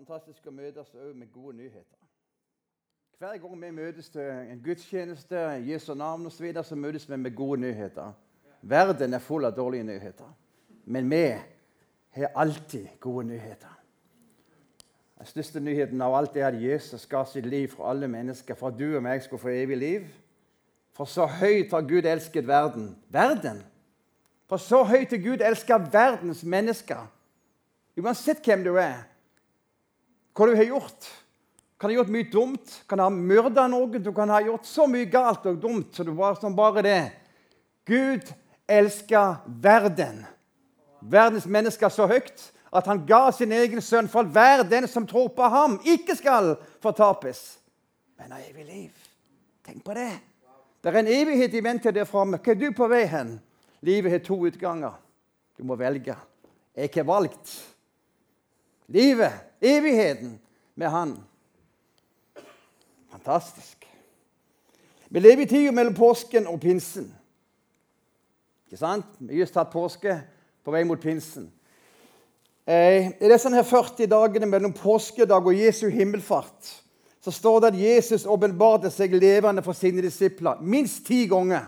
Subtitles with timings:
[0.00, 1.98] fantastisk å møtes òg med gode nyheter.
[3.20, 7.18] Hver gang vi møtes til en gudstjeneste, Jesu navn osv., så, videre, så møtes vi
[7.20, 8.14] med gode nyheter.
[8.62, 10.30] Verden er full av dårlige nyheter.
[10.88, 11.20] Men vi
[12.16, 13.76] har alltid gode nyheter.
[15.20, 18.72] Den største nyheten av alt er at Jesus ga sitt liv for alle mennesker, for
[18.72, 20.08] at du og meg skulle få evig liv.
[20.96, 22.94] For så høyt har Gud elsket verden.
[23.12, 23.60] Verden!
[24.48, 27.04] For så høyt har Gud elsket verdens mennesker.
[28.00, 29.09] Uansett hvem du er,
[30.40, 31.08] hva du har gjort.
[31.80, 35.08] Kan ha gjort mye dumt, kan ha myrda noen, du kan ha gjort så mye
[35.08, 37.00] galt og dumt som, bare, som bare det.
[37.88, 38.28] Gud
[38.70, 40.22] elsker verden,
[41.00, 45.32] verdens mennesker, så høyt at han ga sin egen sønn for hver den som tror
[45.34, 46.52] på ham, ikke skal
[46.84, 47.58] fortapes,
[48.20, 49.06] men har evig liv.
[49.66, 50.12] Tenk på det.
[50.80, 52.38] Det er en evighet i vente der framme.
[52.40, 53.34] Hva er du på vei hen?
[53.84, 54.94] Livet har to utganger.
[55.58, 56.14] Du må velge.
[56.76, 57.52] Jeg har valgt
[58.88, 60.38] livet, evigheten,
[60.74, 61.18] med Han.
[63.10, 63.86] Fantastisk.
[65.08, 67.08] Vi lever i tida mellom påsken og pinsen.
[68.66, 69.06] Ikke sant?
[69.18, 70.14] Vi har just tatt påske
[70.64, 71.48] på vei mot pinsen.
[72.70, 76.76] Eh, I disse her 40 dagene mellom påskedag og Jesu himmelfart
[77.20, 81.66] så står det at Jesus åpenbarte seg levende for sine disipler minst ti ganger.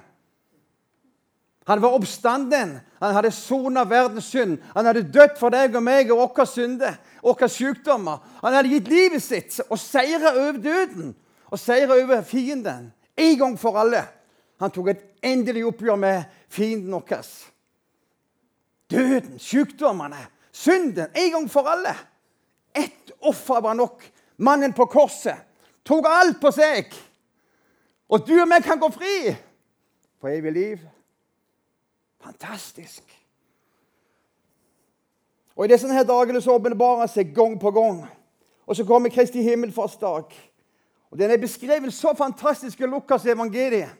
[1.64, 2.80] Han var oppstanden.
[2.98, 4.58] Han hadde sona verdens synd.
[4.74, 8.22] Han hadde dødd for deg og meg og våre synder, våre sykdommer.
[8.42, 11.12] Han hadde gitt livet sitt og seira over døden
[11.52, 14.02] og seira over fienden en gang for alle.
[14.62, 17.26] Han tok et endelig oppgjør med fienden vår.
[18.90, 20.20] Døden, sykdommene,
[20.52, 21.94] synden en gang for alle.
[22.74, 24.02] Ett offer var nok.
[24.36, 25.46] Mannen på korset
[25.86, 26.90] tok alt på seg.
[28.12, 29.14] Og du og meg kan gå fri
[30.20, 30.82] for evig liv.
[32.22, 33.02] Fantastisk.
[35.56, 38.04] Og I disse her dagene så åpenbarer seg gang på gang.
[38.66, 40.32] Og så kommer Kristi himmelfartsdag.
[41.10, 43.90] Og Den er beskrevet så fantastisk i Lukas' evangeliet.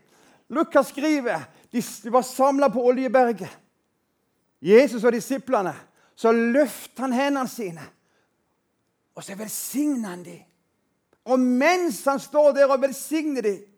[0.49, 1.41] Lukas skriver
[1.73, 1.83] de,
[2.13, 3.59] var samla på Oljeberget.
[4.63, 5.75] Jesus og disiplene.
[6.15, 7.83] Så løfter han hendene sine,
[9.15, 10.43] og så velsigner han dem.
[11.25, 13.72] Og mens han står der og velsigner dem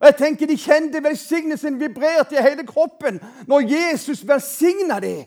[0.00, 5.24] og jeg tenker De kjente velsignelsen vibrerte i hele kroppen når Jesus velsigna dem.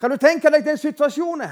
[0.00, 1.50] Kan du tenke deg den situasjonen?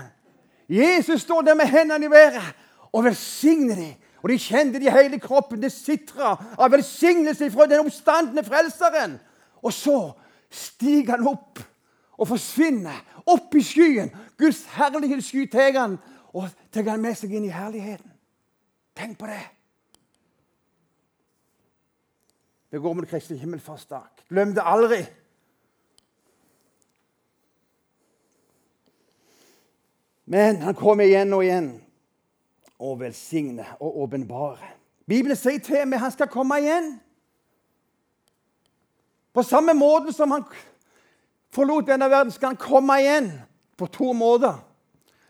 [0.69, 2.55] Jesus står der med hendene i været
[2.93, 3.95] og velsigner dem.
[4.23, 5.63] Og de kjente det i hele kroppen.
[5.63, 9.19] Det sitra av velsignelse fra den oppstandende frelseren.
[9.63, 10.13] Og så
[10.51, 11.61] stiger han opp
[12.19, 14.11] og forsvinner opp i skyen.
[14.39, 15.99] Guds herlighetssky tar han
[16.33, 18.11] og tar han med seg inn i herligheten.
[18.97, 19.43] Tenk på det.
[22.71, 24.07] Det går mot Kristi himmelfartsdag.
[24.29, 25.05] Glem det aldri.
[30.25, 31.69] Men han kommer igjen og igjen
[32.83, 34.73] og velsigne og åpenbarer.
[35.07, 36.97] Bibelen sier til meg han skal komme igjen.
[39.31, 40.43] På samme måte som han
[41.55, 43.31] forlot denne verden, skal han komme igjen
[43.79, 44.59] på to måter.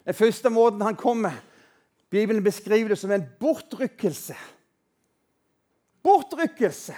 [0.07, 1.37] Den første måten han kommer
[2.11, 4.37] Bibelen beskriver det som en bortrykkelse.
[6.03, 6.95] Bortrykkelse.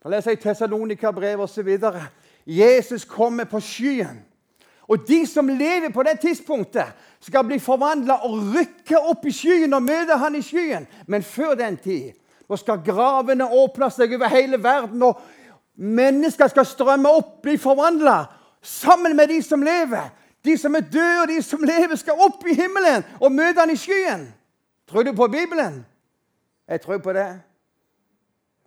[0.00, 1.68] Da leser jeg Tessalonika-brev osv.
[2.46, 4.22] Jesus kommer på skyen.
[4.90, 6.86] Og de som lever på det tidspunktet,
[7.20, 10.86] skal bli forvandla og rykke opp i skyen og møte han i skyen.
[11.06, 12.16] Men før den tid
[12.50, 15.20] nå skal gravene åpne seg over hele verden, og
[15.78, 18.24] mennesker skal strømme opp, bli forvandla
[18.62, 20.08] sammen med de som lever.
[20.44, 23.70] De som er døde, og de som lever, skal opp i himmelen og møte han
[23.70, 24.26] i skyen.
[24.90, 25.84] Tror du på Bibelen?
[26.66, 27.28] Jeg tror på det.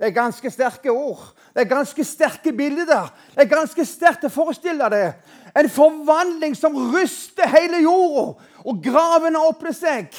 [0.03, 1.21] Det er ganske sterke ord.
[1.55, 3.05] Det er ganske sterke bilder.
[3.31, 5.13] Det er ganske sterkt å forestille deg.
[5.55, 8.25] En forvandling som ryster hele jorda,
[8.67, 10.09] og gravene åpner seg.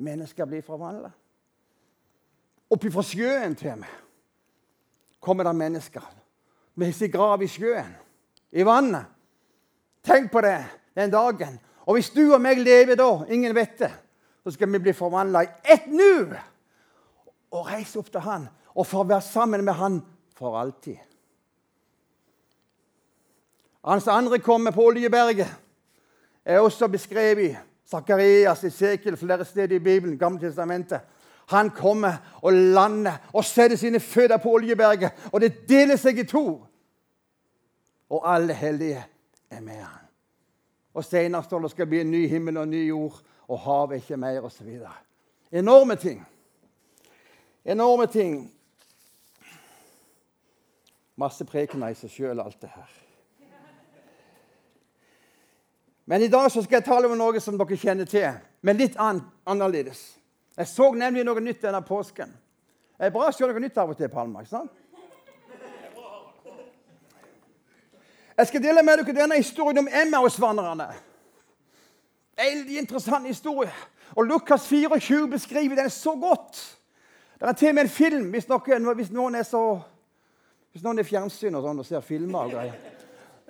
[0.00, 1.10] Mennesker blir forvandla.
[2.72, 3.98] Oppifra sjøen til meg
[5.20, 6.08] kommer det mennesker
[6.80, 7.92] med sin grav i sjøen,
[8.48, 9.12] i vannet.
[10.08, 10.56] Tenk på det
[10.96, 11.60] den dagen.
[11.84, 13.92] Og hvis du og meg lever da, ingen vet det,
[14.40, 16.32] så skal vi bli forvandla i ett nu
[17.52, 20.02] og reise opp til Han og få være sammen med Han
[20.36, 20.96] for alltid.
[23.84, 25.48] Hans andre komme på Oljeberget
[26.44, 31.00] er også beskrevet i Sakarias, Esekiel, flere steder i Bibelen, Gamle testamentet.
[31.46, 36.24] Han kommer og lander og setter sine føtter på Oljeberget, og det deler seg i
[36.24, 36.62] to.
[38.10, 39.04] Og alle hellige
[39.50, 40.08] er med han.
[40.94, 43.96] Og Senere står det skal bli en ny himmel og en ny jord, og havet
[43.96, 44.78] ikke mer, osv.
[45.52, 46.26] Enorme ting.
[47.64, 48.52] Enorme ting.
[51.16, 52.92] Masse prekener i seg sjøl, alt det her.
[56.04, 58.32] Men i dag så skal jeg tale om noe som dere kjenner til.
[58.62, 60.18] men litt an annerledes.
[60.56, 62.32] Jeg så nemlig noe nytt denne påsken.
[62.98, 64.40] Det er bra å se noe nytt av og til, Palma.
[64.40, 64.72] ikke sant?
[68.36, 70.88] Jeg skal dele med dere denne historien om Emmaus-vandrerne.
[72.36, 73.72] Veldig interessant historie.
[74.16, 76.78] Og Lukas 24 beskriver den så godt.
[77.40, 79.80] Det er til og med en film, hvis noen, hvis noen er så
[80.72, 82.76] hvis noen er fjernsyn og, sånn, og ser filmer og greier.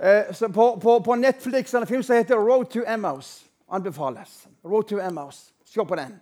[0.03, 3.45] Eh, på, på, på, Netflix er det en film som heter 'Road to Emmaus'.
[3.73, 4.49] Anbefales.
[4.65, 5.53] Road to Emmaus.
[5.65, 6.21] Se på den.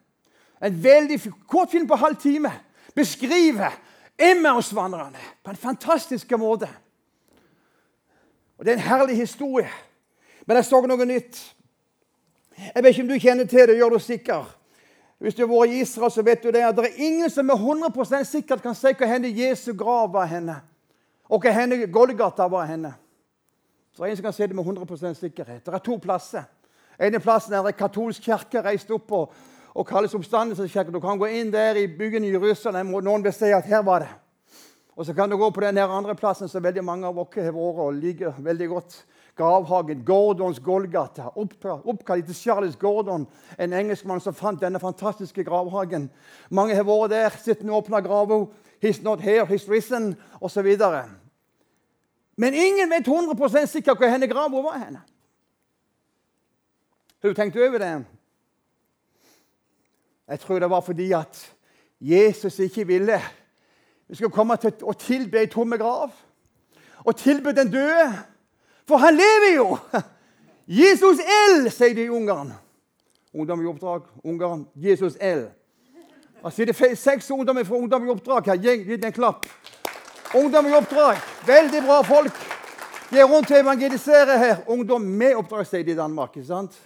[0.63, 2.53] En veldig kort film på halv time
[2.95, 3.71] beskriver
[4.19, 6.69] Emmaus-vandrerne på en fantastisk måte.
[8.59, 9.69] Og Det er en herlig historie.
[10.47, 11.55] Men jeg så noe nytt.
[12.75, 14.57] Jeg vet ikke om du kjenner til det, gjør du sikker.
[15.19, 17.47] Hvis du har vært i Israel, så vet du det at det er ingen som
[17.47, 20.61] med 100 sikkert kan si hvor Jesu grav var henne,
[21.31, 22.93] og hva henne Golgata var henne.
[23.95, 25.67] Så ingen som kan si det med 100% sikkerhet.
[25.67, 26.43] Det er to plasser.
[26.99, 29.33] ene plassen er en katolsk kirke reist opp og,
[29.75, 30.93] og kalles oppstandelseskirke.
[30.93, 33.83] Du kan gå inn der i byen i Jerusalem, og noen vil si at her
[33.83, 34.11] var det.
[34.97, 37.55] Og så kan du gå på den andre plassen som veldig mange av oss har
[37.55, 39.05] vært og liker veldig godt.
[39.39, 46.11] Gravhagen, Gordons Golgata, oppkalt etter Charles Gordon, en engelskmann som fant denne fantastiske gravhagen.
[46.51, 48.43] Mange har vært der, sittende og åpna grava.
[48.83, 50.77] He's not here, he's risen, osv.
[52.37, 54.79] Men ingen vet 100 sikkert hvor henne grava var.
[54.79, 55.03] henne.
[57.23, 58.05] Har du tenkt over det?
[60.29, 61.53] Jeg tror det var fordi at
[62.01, 63.21] Jesus ikke ville
[64.11, 66.11] vi skulle komme til å tilbe ei tomme grav.
[67.07, 68.09] Og tilbe den døde.
[68.89, 69.77] For han lever jo!
[70.83, 72.51] Jesus L, sier de i Ungarn.
[73.31, 74.09] Ungdom i oppdrag.
[74.27, 74.65] Ungarn.
[74.75, 75.45] Jesus L.
[76.41, 78.61] Jeg sier det seks ungdommer fra Ungdom i oppdrag her.
[78.63, 79.45] Gi dem en klapp.
[80.35, 81.19] Ungdom i oppdrag.
[81.47, 82.39] Veldig bra folk.
[83.11, 84.63] De er rundt og evangeliserer her.
[84.67, 86.37] Ungdom med oppdrag, sier de i Danmark.
[86.37, 86.79] ikke sant?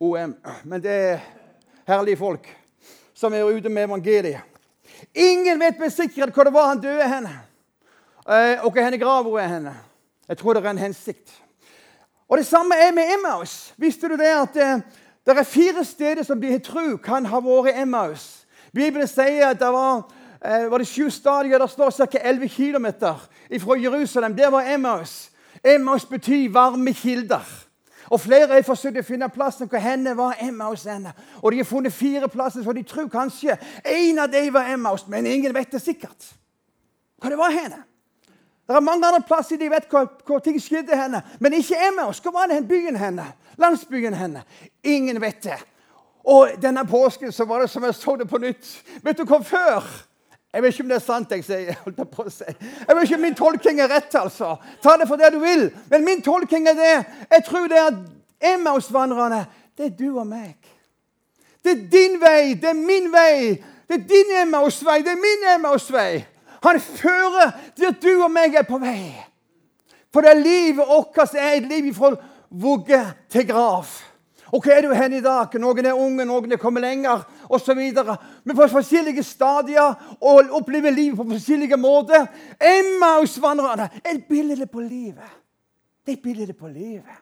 [0.00, 0.36] OM.
[0.64, 1.18] Men det er
[1.88, 2.46] herlige folk
[3.14, 4.40] som er ute med evangeliet.
[5.14, 7.30] Ingen vet med sikkerhet hvor det var han døde henne,
[8.28, 9.74] eh, og hvor henne grava er henne.
[10.28, 11.32] Jeg tror det er en hensikt.
[12.28, 13.74] Og Det samme er med Emmaus.
[13.76, 14.80] Visste du det at eh,
[15.26, 18.39] det er fire steder som de tror kan ha vært Emmaus?
[18.74, 20.04] Bibelen sier at det var,
[20.44, 21.58] eh, var det sju stadier.
[21.58, 22.18] Det står ca.
[22.18, 22.86] 11 km
[23.60, 24.36] fra Jerusalem.
[24.36, 25.30] Det var Emmaus.
[25.64, 27.44] Emmaus betyr varme kilder.
[28.10, 30.84] Og Flere har forsøkt å finne plassen hvor henne var Emmaus.
[30.84, 31.12] henne.
[31.42, 35.06] Og De har funnet fire plasser, for de tror kanskje en av dem var Emmaus.
[35.08, 36.34] Men ingen vet det sikkert.
[37.22, 37.84] Hva det var henne.
[38.66, 41.22] Det er mange andre plasser de vet hvor, hvor ting skjedde henne.
[41.40, 42.18] Men ikke Emmaus.
[42.18, 43.24] Hvor var det byen henne?
[43.58, 44.42] Landsbyen henne?
[44.82, 45.58] Ingen vet det.
[46.24, 48.70] Og denne påsken så var det som jeg så det på nytt.
[49.02, 49.86] Vet du hva før?
[50.52, 51.30] Jeg vet ikke om det er sant.
[51.30, 52.44] Jeg jeg holdt på å si.
[52.48, 54.14] Jeg vet ikke om min tolking er rett.
[54.14, 54.56] altså.
[54.82, 55.70] Ta det for det du vil.
[55.90, 56.96] Men min tolking er det.
[57.30, 58.00] Jeg tror det er at
[58.54, 59.44] Emmaus-vandrerne,
[59.78, 60.56] det er du og meg.
[61.64, 63.60] Det er din vei, det er min vei.
[63.88, 66.24] Det er din Emmaus-vei, det er min Emmaus-vei.
[66.64, 69.12] Han fører til at du og meg er på vei.
[70.12, 72.14] For det er livet vårt er et liv fra
[72.50, 73.00] vugge
[73.30, 73.86] til grav.
[74.52, 75.54] Og hvor er du hen i dag?
[75.62, 77.78] Noen er unge, noen er kommet lenger osv.
[78.44, 82.26] Men på forskjellige stadier og opplever livet på forskjellige måter.
[82.58, 85.38] Emmausvandrerne er et bilde på livet.
[86.06, 87.20] Det er et bilde på livet.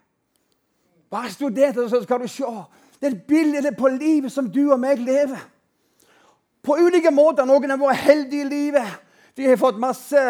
[1.11, 2.45] Bare studer det, så skal du se.
[3.01, 5.41] Det er et bilde på livet som du og meg lever.
[6.63, 7.47] På ulike måter.
[7.47, 8.97] Noen har vært heldige i livet.
[9.37, 10.25] De har fått masse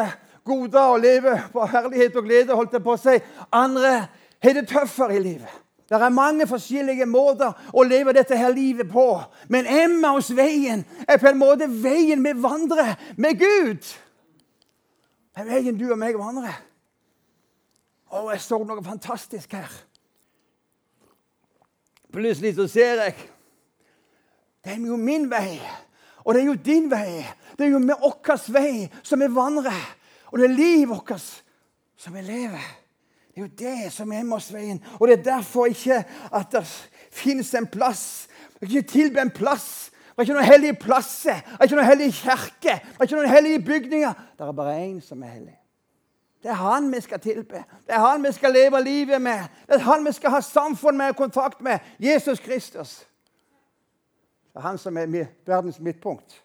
[0.48, 2.56] goder å leve på herlighet og glede.
[2.56, 3.16] holdt jeg på å si.
[3.52, 3.94] Andre
[4.42, 5.64] har det tøffere i livet.
[5.88, 9.06] Det er mange forskjellige måter å leve dette her livet på.
[9.48, 13.86] Men Emmaus-veien er på en måte veien vi vandrer med Gud.
[15.32, 16.58] Det er veien du og meg vandrer.
[18.08, 19.72] Å, jeg så noe fantastisk her.
[22.12, 23.16] Plutselig så ser jeg
[24.64, 25.56] Det er jo min vei,
[26.24, 27.22] og det er jo din vei.
[27.56, 28.72] Det er jo med vår vei
[29.06, 29.84] som vi vandrer,
[30.28, 31.24] og det er livet vårt
[31.96, 32.66] som vi lever.
[33.38, 34.84] Det er jo det som er Emmausveien.
[35.00, 36.04] Og det er derfor ikke
[36.34, 36.64] at det
[37.10, 38.28] finnes en plass.
[38.54, 39.92] Det er ikke tilbe en plass.
[39.94, 41.38] Det er ikke noen hellige plasser.
[41.44, 42.80] Det er ikke noen hellige kirker.
[42.82, 44.24] Det er ikke noen hellige bygninger.
[44.38, 45.54] Det er bare én som er hellig.
[46.42, 47.62] Det er han vi skal tilbe.
[47.86, 49.46] Det er han vi skal leve livet med.
[49.68, 51.78] Det er han vi skal ha samfunn med og kontakt med.
[51.98, 53.06] Jesus Kristus.
[54.50, 56.42] Det er han som er verdens midtpunkt.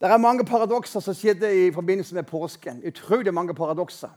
[0.00, 2.82] Det er mange paradokser som skjedde i forbindelse med påsken.
[2.86, 4.08] Utrolig mange paradokser.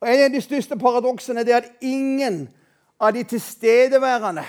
[0.00, 2.48] Og En av de største paradoksene er at ingen
[3.00, 4.44] av de tilstedeværende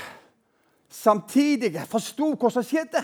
[0.89, 3.03] samtidig forsto hva som skjedde.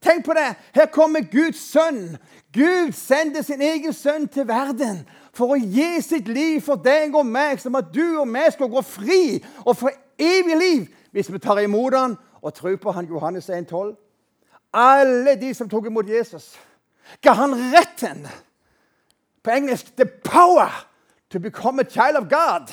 [0.00, 0.54] Tenk på det!
[0.74, 2.16] Her kommer Guds sønn.
[2.52, 5.02] Gud sender sin egen sønn til verden
[5.34, 8.70] for å gi sitt liv for deg og meg, som at du og meg skal
[8.72, 13.08] gå fri og få evig liv hvis vi tar imot han og tror på han
[13.08, 14.05] Johannes 1,12.
[14.76, 16.50] Alle de som tok imot Jesus,
[17.24, 18.26] ga han retten.
[19.42, 20.70] På engelsk 'the power
[21.30, 22.72] to become a child of God'.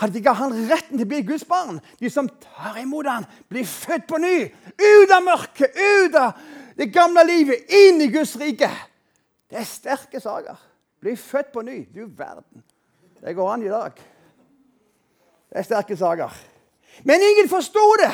[0.00, 1.80] Han ga han retten til å bli Guds barn.
[2.00, 4.48] De som tar imot han, blir født på ny.
[4.80, 6.38] Ut av mørket, ut av
[6.76, 8.70] det gamle livet, inn i Guds rike.
[9.50, 10.56] Det er sterke saker.
[11.00, 11.82] Bli født på ny.
[11.92, 12.64] Du verden.
[13.20, 13.92] Det går an i dag.
[15.50, 16.32] Det er sterke saker.
[17.04, 18.12] Men ingen forsto det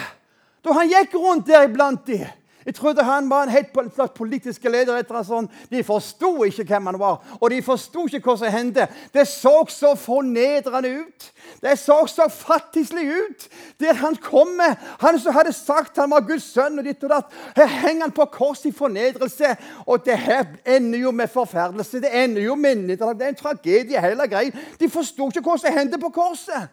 [0.67, 2.27] da han gikk rundt der iblant dem.
[2.67, 4.97] Jeg trodde han var en helt slags politisk leder.
[4.99, 5.47] etter sånn.
[5.71, 8.89] De forsto ikke hvem han var, og de forsto ikke hva som hendte.
[9.15, 11.29] Det så så fornedrende ut.
[11.63, 13.49] Det så så fattigslig ut.
[13.81, 17.11] Der han kom med, han som hadde sagt han var Guds sønn, og ditt og
[17.11, 17.37] datt.
[17.57, 19.55] Her henger han på kors i fornedrelse.
[19.87, 22.01] Og det her ender jo med forferdelse.
[22.01, 24.51] Det ender jo med Det er en tragedie, hele greia.
[24.81, 26.67] De forsto ikke hva som hendte på korset.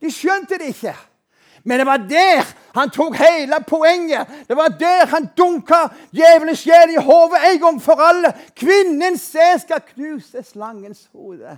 [0.00, 0.96] De skjønte det ikke.
[1.66, 2.46] Men det var der
[2.76, 4.28] han tok hele poenget.
[4.48, 8.30] Det var der han dunka djevelens sjel i hodet en gang for alle.
[8.54, 11.56] Kvinnens sæd skal knuse slangens hode.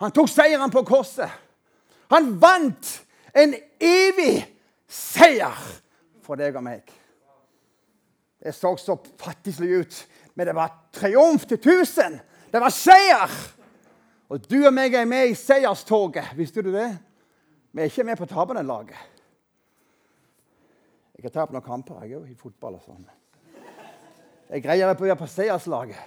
[0.00, 1.28] Han tok seieren på korset.
[2.10, 2.94] Han vant
[3.36, 4.40] en evig
[4.88, 5.60] seier
[6.24, 6.88] for deg og meg.
[8.40, 10.04] Det så så fattigslig ut,
[10.34, 12.16] men det var triumf til tusen.
[12.48, 13.40] Det var seier.
[14.30, 16.36] Og du og meg er med i seierstoget.
[16.38, 16.90] Visste du det?
[17.74, 18.98] Vi er ikke med på tapende laget.
[21.18, 23.02] Jeg har tapt noen kamper jeg òg, i fotball og sånn.
[24.50, 25.98] Jeg greier på å være på seierslaget.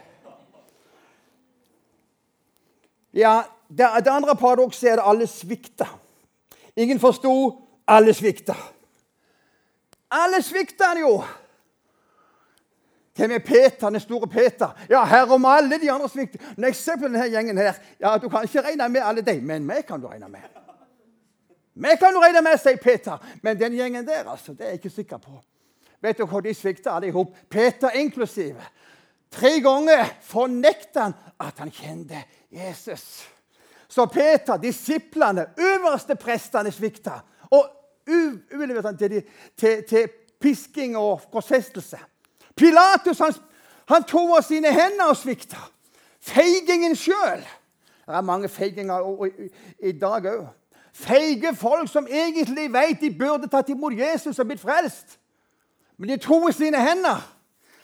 [3.13, 5.85] Ja, det, det andre paradokset er at alle svikta.
[6.79, 7.33] Ingen forsto,
[7.85, 8.55] alle svikta.
[10.13, 11.19] Alle svikta jo!
[13.15, 14.73] Hvem er Peter, den store Peter?
[14.89, 16.39] Ja, her om alle de andre svikter.
[16.57, 19.43] Når jeg ser på denne gjengen her, ja, Du kan ikke regne med alle dem,
[19.43, 20.41] men meg kan du regne med.
[21.75, 23.21] Meg kan du regne med, sier Peter.
[23.41, 25.41] Men den gjengen der, altså, det er jeg ikke sikker på.
[26.01, 27.35] Vet du hvor de svikter alle i hop?
[27.49, 28.61] Peter inklusive.
[29.31, 33.23] Tre ganger fornekta han at han kjente Jesus.
[33.87, 37.19] Så Peter, disiplene, øverste prestene, svikta.
[37.51, 37.69] Og
[38.09, 39.23] uvillig til,
[39.57, 40.09] til, til
[40.41, 41.99] pisking og korsfestelse.
[42.55, 43.35] Pilatus han,
[43.89, 45.59] han tok av sine hender og svikta.
[46.23, 47.43] Feigingen sjøl.
[48.03, 49.49] Det er mange feiginger i,
[49.89, 50.47] i dag òg.
[50.93, 55.17] Feige folk som egentlig vet de burde tatt imot Jesus og blitt frelst.
[55.97, 57.23] Men de tok av sine hender,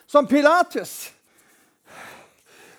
[0.09, 1.09] som Pilatus.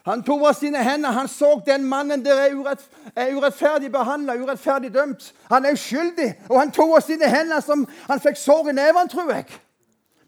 [0.07, 1.13] Han tok av sine hender.
[1.13, 2.85] Han så den mannen der er, urett,
[3.17, 5.33] er urettferdig behandla, urettferdig dømt.
[5.51, 6.31] Han er uskyldig.
[6.49, 9.47] Og han tok av sine hender som han fikk sår i neven, tror jeg.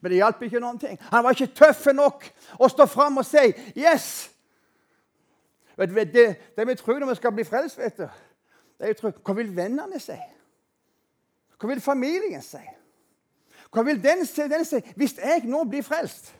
[0.02, 0.98] Men det hjalp ikke noen ting.
[1.12, 2.26] Han var ikke tøff nok
[2.58, 4.28] å stå fram og si 'yes'.
[5.76, 8.08] Det, det, det vi tror når vi skal bli frelst, vet du,
[8.78, 10.18] det er tror, tro, Hva vil vennene si?
[11.58, 12.60] Hva vil familien si?
[13.72, 16.34] Hva vil den si, den si hvis jeg nå blir frelst?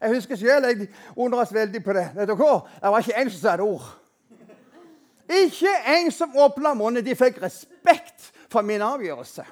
[0.00, 2.06] Jeg husker selv jeg undres veldig på det.
[2.14, 2.54] Vet dere hva?
[2.80, 3.90] Det var ikke en som sa et ord.
[5.28, 7.04] Ikke en som åpna munnen.
[7.04, 9.44] De fikk respekt for min avgjørelse.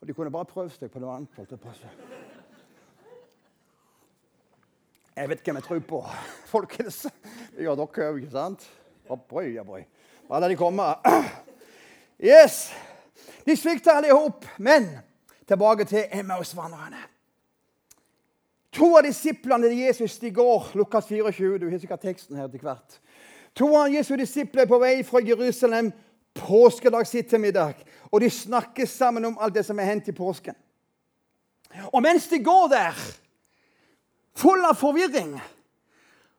[0.00, 2.29] Og de kunne bare prøvd seg på noe annet.
[5.16, 6.00] Jeg vet hvem jeg tror på,
[6.46, 7.02] folkens.
[7.56, 8.66] Det gjør dere òg, ikke sant?
[9.10, 9.82] Abrøy, abrøy.
[10.28, 10.86] Bare la de komme.
[12.20, 12.68] Yes!
[13.46, 14.46] De svikter alle i hop.
[14.58, 14.86] Men
[15.48, 17.00] tilbake til Emmaus-vandrerne.
[18.76, 22.62] To av disiplene til Jesus de går, Lukas 24, du har sikkert teksten her til
[22.62, 23.00] hvert.
[23.58, 25.90] To av Jesu disipler er på vei fra Jerusalem
[26.38, 27.80] påskedags ettermiddag.
[28.12, 30.54] Og de snakker sammen om alt det som er hendt i påsken.
[31.90, 33.02] Og mens de går der
[34.36, 35.40] Full av forvirring.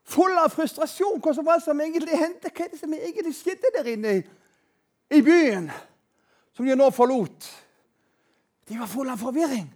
[0.03, 1.19] Full av frustrasjon.
[1.21, 2.51] Hva som var som egentlig hendte?
[2.51, 4.23] Hva er det som egentlig skjedde der inne i,
[5.17, 5.69] i byen,
[6.55, 7.49] som de nå forlot?
[8.67, 9.67] De var fulle av forvirring.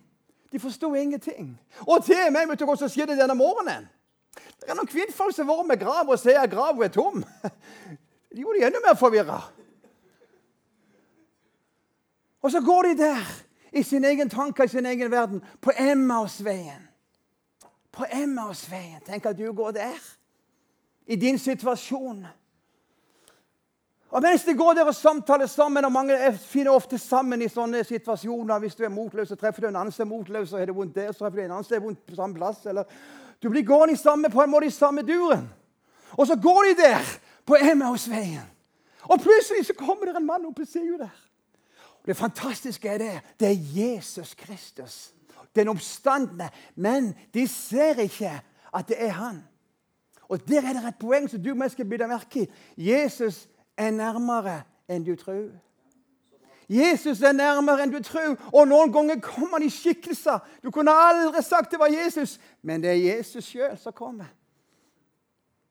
[0.52, 1.52] De forsto ingenting.
[1.84, 3.90] Og til meg, vet du hva som skjedde denne morgenen.
[4.36, 7.24] Det er noen kvinnfolk som har vært med grav og ser at graven er tom.
[8.36, 9.38] De gjorde de enda mer forvirra.
[12.44, 13.30] Og så går de der
[13.72, 16.85] i sin egen tanke, i sin egen verden, på Emmausveien
[17.96, 19.02] på Emmausveien.
[19.06, 20.02] Tenk at du går der,
[21.08, 22.25] i din situasjon.
[24.10, 27.84] Og Mens de går der og samtaler sammen, og mange finner ofte sammen i sånne
[27.84, 30.66] situasjoner Hvis du er motløs, så treffer du en annen som er motløs, og har
[30.66, 32.66] det vondt der, så treffer du en annen som er vondt på samme plass.
[32.66, 32.84] Eller,
[33.44, 35.50] du blir gående sammen på en måte i samme duren.
[36.18, 37.12] Og så går de der
[37.46, 38.46] på Emmausveien.
[39.04, 41.14] Og plutselig så kommer det en mann opp og ser jo der.
[42.00, 43.22] Og Det fantastiske er det.
[43.40, 45.12] Det er Jesus Kristus.
[45.56, 46.50] Den oppstandende.
[46.76, 48.42] Men de ser ikke
[48.76, 49.44] at det er han.
[50.30, 52.52] Og Der er det et poeng som du og jeg skal bytte merke i.
[52.78, 53.48] Jesus
[53.78, 55.50] er nærmere enn du tror.
[56.70, 60.40] Jesus er nærmere enn du tror, og noen ganger kommer han i skikkelser.
[60.64, 64.32] Du kunne aldri sagt det var Jesus, men det er Jesus sjøl som kommer.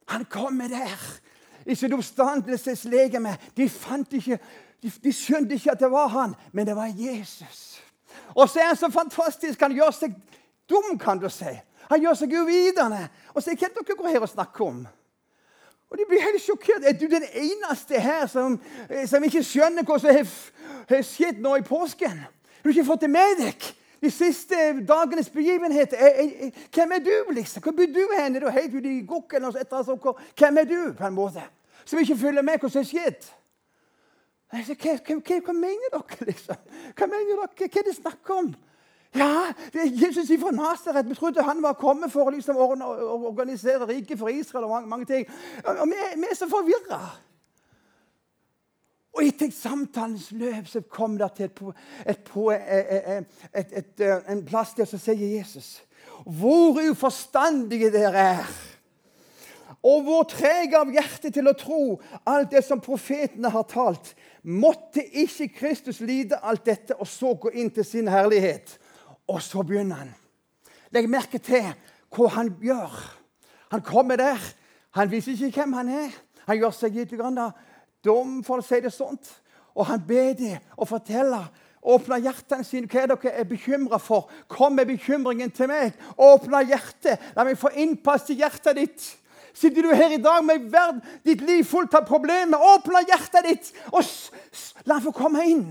[0.07, 1.01] Han kommer der
[1.67, 3.37] i sitt oppstandelseslegeme.
[3.57, 3.69] De,
[4.13, 7.74] de, de skjønte ikke at det var han, men det var Jesus.
[8.35, 9.61] Og så er han så fantastisk.
[9.61, 10.15] Han gjør seg
[10.71, 11.53] dum, kan du si.
[11.91, 13.09] Han gjør seg uvitende.
[13.35, 14.85] Og så er det dere går her og snakker om.
[15.91, 16.85] Og De blir helt sjokkert.
[16.85, 21.57] Er du den eneste her som, eh, som ikke skjønner hva som har skjedd nå
[21.57, 22.19] i påsken?
[22.19, 23.69] Har du ikke fått det med deg?
[24.03, 24.57] De siste
[24.89, 25.97] dagenes begivenheter.
[26.75, 27.63] Hvem er du, liksom?
[27.63, 28.37] Hvor bor du hen?
[28.37, 29.45] Er du helt ute i gokken?
[30.37, 31.43] Hvem er du, på en måte?
[31.85, 33.31] Som ikke følger med hva som har skjedd?
[34.55, 36.63] Hva, hva, hva, mener dere, liksom?
[36.95, 37.67] Hva mener dere?
[37.67, 38.53] Hva er det snakk om?
[39.15, 41.09] Ja, Jesus fra Nasaret.
[41.09, 45.07] Vi trodde han var kommet for å liksom organisere riket for Israel og mange, mange
[45.11, 45.29] ting.
[45.63, 47.01] Og vi, vi er så forvirra.
[49.15, 51.51] Og etter samtalens løp så kom det til
[52.07, 52.31] et,
[53.55, 55.77] et, et, en plass der så sier Jesus
[56.27, 58.55] Hvor uforstandige dere er!
[59.85, 61.81] Og hvor trege av hjerte til å tro
[62.25, 64.15] alt det som profetene har talt.
[64.45, 68.77] Måtte ikke Kristus lide alt dette og så gå inn til sin herlighet?
[69.29, 70.13] Og så begynner han.
[70.93, 71.65] Legg merke til
[72.15, 72.93] hva han gjør.
[73.73, 74.43] Han kommer der.
[74.95, 76.13] Han viser ikke hvem han er.
[76.45, 77.15] Han gjør seg litt
[78.05, 79.31] dum, for å si det sånt.
[79.75, 81.49] Og han ber dem og forteller.
[81.85, 82.89] Åpne hjertene sine.
[82.89, 84.31] Hva er dere er bekymra for?
[84.49, 85.97] Kom med bekymringen til meg.
[86.17, 87.33] Åpne hjertet.
[87.37, 89.09] La meg få innpass i hjertet ditt.
[89.55, 93.73] Sitter du her i dag med verden, ditt liv fullt av problemer, åpne hjertet ditt
[93.93, 94.03] og
[94.85, 95.69] la han få komme inn.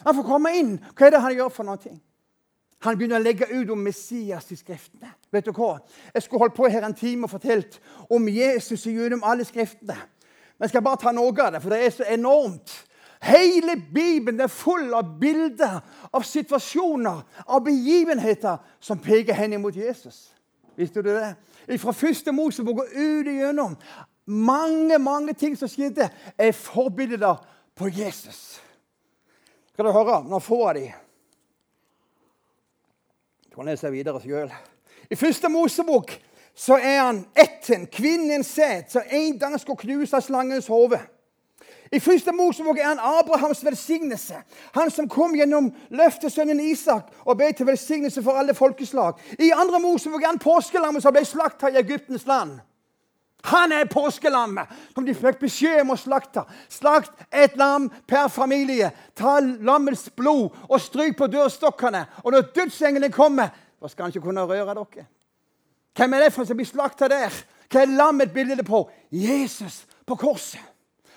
[0.00, 0.76] La han få komme inn.
[0.96, 1.96] Hva er det han gjør for noe?
[2.84, 5.10] Han begynner å legge ut om Messias i Skriftene.
[5.32, 5.78] Vet du hva?
[6.14, 7.78] Jeg skulle holdt på her en time og fortalt
[8.12, 9.96] om Jesus gjennom alle Skriftene.
[10.56, 12.72] Men jeg skal bare ta noe av det, for det er så enormt.
[13.26, 15.80] Hele Bibelen er full av bilder,
[16.12, 20.30] av situasjoner, av begivenheter som peker hen mot Jesus.
[20.76, 21.34] Visste du det?
[21.80, 23.76] Fra første Mosebok og ut igjennom.
[24.26, 26.08] Mange mange ting som skjedde,
[26.38, 27.40] er forbilder
[27.76, 28.60] på Jesus.
[29.72, 30.92] Skal du høre noen få av dem?
[33.50, 34.52] Du kan lese videre sjøl.
[35.10, 36.12] I første Mosebok
[36.56, 40.98] så er han etten, kvinnens sæd, som en dag skal knuse slangens hode.
[41.92, 44.34] I første Mosebok er han Abrahams velsignelse.
[44.74, 49.20] Han som kom gjennom løftesønnen Isak og ble til velsignelse for alle folkeslag.
[49.38, 52.58] I andre Mosebok er han påskelammet som ble slakta i Egyptens land.
[53.46, 56.42] Han er påskelammet som de fikk beskjed om å slakte.
[56.72, 58.90] Slakt et lam per familie.
[59.14, 62.02] Ta lammets blod og stryk på dørstokkene.
[62.24, 65.06] Og når dødsengelen kommer, da skal han ikke kunne røre dere.
[65.96, 67.34] Hvem er det for som blir slakta der?
[67.70, 68.82] Hva er lammet bildet på?
[69.10, 70.60] Jesus på korset.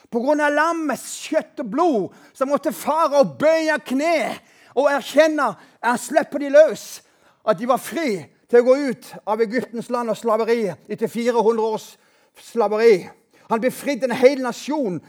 [0.09, 4.39] Av lammets kjøtt og blod så måtte fara bøye kne
[4.73, 5.51] og erkjenne
[5.83, 7.01] han slipper de løs.
[7.45, 8.17] At de var fri
[8.49, 11.91] til å gå ut av Egyptens land og slaveri etter 400 års
[12.41, 13.07] slaveri.
[13.49, 14.99] Han befridde en hel nasjon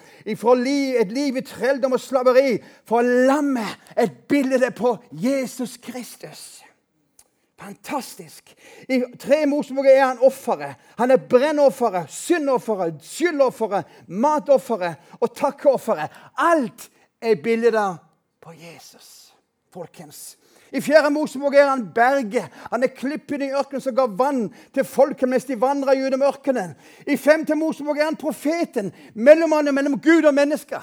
[0.40, 2.56] fra et liv i trelldom og slaveri.
[2.88, 6.59] For lammet et bilde på Jesus Kristus.
[7.60, 8.54] Fantastisk.
[8.88, 10.74] I tre Mosebok er han offeret.
[10.98, 16.08] Han er brennofferet, syndofferet, skyldofferet, matofferet og takkeofferet.
[16.38, 17.96] Alt er bilder
[18.40, 19.34] på Jesus,
[19.72, 20.38] folkens.
[20.72, 22.48] I fjerde Mosebok er han berget.
[22.70, 26.72] Han er klippen i ørkenen som ga vann til folket mens de vandra gjennom ørkenen.
[27.06, 30.80] I femte Mosebok er han profeten, mellommannen mellom Gud og mennesker.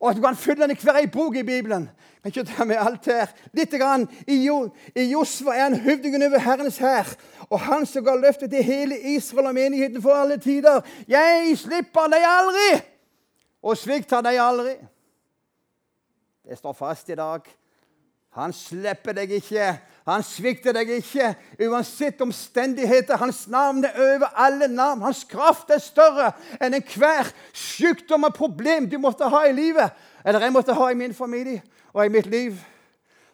[0.00, 1.90] Og at du kan fylle den i hver ei bok i Bibelen.
[2.24, 3.32] Jeg kan ikke ta med alt her.
[3.56, 4.06] Litt grann.
[4.26, 7.08] I, jo, I Josva er han høvdingen over Herrens hær.
[7.50, 10.80] Og han som ga løftet til hele Israel og menigheten for alle tider.
[11.08, 12.68] Jeg slipper deg aldri,
[13.62, 14.74] og svikter deg aldri.
[16.48, 17.44] Det står fast i dag.
[18.38, 19.72] Han slipper deg ikke.
[20.08, 21.34] Han svikter deg ikke.
[21.66, 23.20] Uansett omstendigheter.
[23.20, 25.02] Hans navn er over alle navn.
[25.04, 29.92] Hans kraft er større enn enhver sykdom og problem du måtte ha i livet.
[30.24, 32.56] Eller jeg måtte ha i min familie og i mitt liv.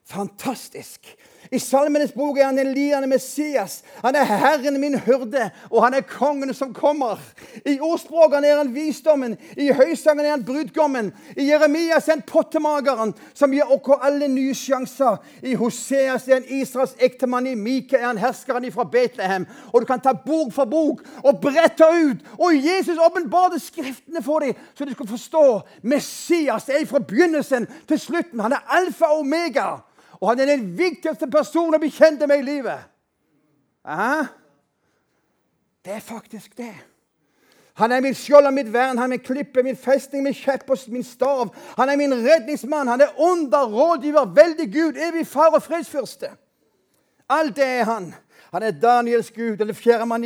[0.06, 1.14] Fantastisk.
[1.50, 3.82] I Salmenes bok er han den lidende Messias.
[4.04, 7.20] Han er Herren min hyrde, og han er kongen som kommer.
[7.64, 11.12] I ordspråkene er han visdommen, i høysangen er han brudgommen.
[11.36, 15.20] I Jeremias er han pottemageren, som gir oss alle nye sjanser.
[15.42, 19.46] I Hoseas er han Israels ektemann, i Mika er han herskeren fra Betlehem.
[19.72, 22.24] Og du kan ta bok for bok og brette ut.
[22.38, 25.44] Og Jesus åpenbarte Skriftene for dem, så du skal forstå
[25.82, 28.40] Messias er fra begynnelsen til slutten.
[28.40, 29.76] Han er alfa og omega.
[30.20, 32.84] Og han er den viktigste personen å bekjente meg i livet.
[33.86, 34.26] Aha.
[35.84, 36.74] Det er faktisk det.
[37.76, 40.70] Han er mitt skjold og mitt vern, han er min klippe, min festning, min kjepp
[40.72, 41.50] og min stav.
[41.76, 46.30] Han er min redningsmann, han er under, rådgiver, veldig Gud, evig far og fredsfyrste.
[47.28, 48.14] Alt det er han.
[48.52, 50.24] Han er Daniels gud, eller fjerdemann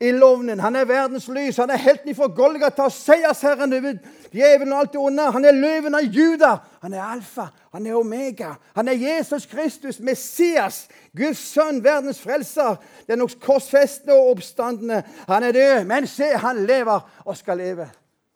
[0.00, 0.60] i lovnen.
[0.60, 1.56] Han er verdens lys.
[1.56, 3.98] Han er helten ifra Golgata, seiersherren over
[4.32, 5.28] djevelen og alt det onde.
[5.32, 6.52] Han er løven av Juda.
[6.82, 7.48] Han er alfa.
[7.72, 8.54] Han er omega.
[8.76, 12.76] Han er Jesus Kristus, Messias, Guds sønn, verdens frelser.
[13.08, 15.02] Den korsfestende og oppstandende.
[15.28, 17.88] Han er død, men se, han lever og skal leve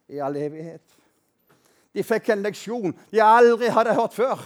[0.09, 0.83] i all evighet.
[1.95, 4.43] De fikk en leksjon de aldri hadde hørt før.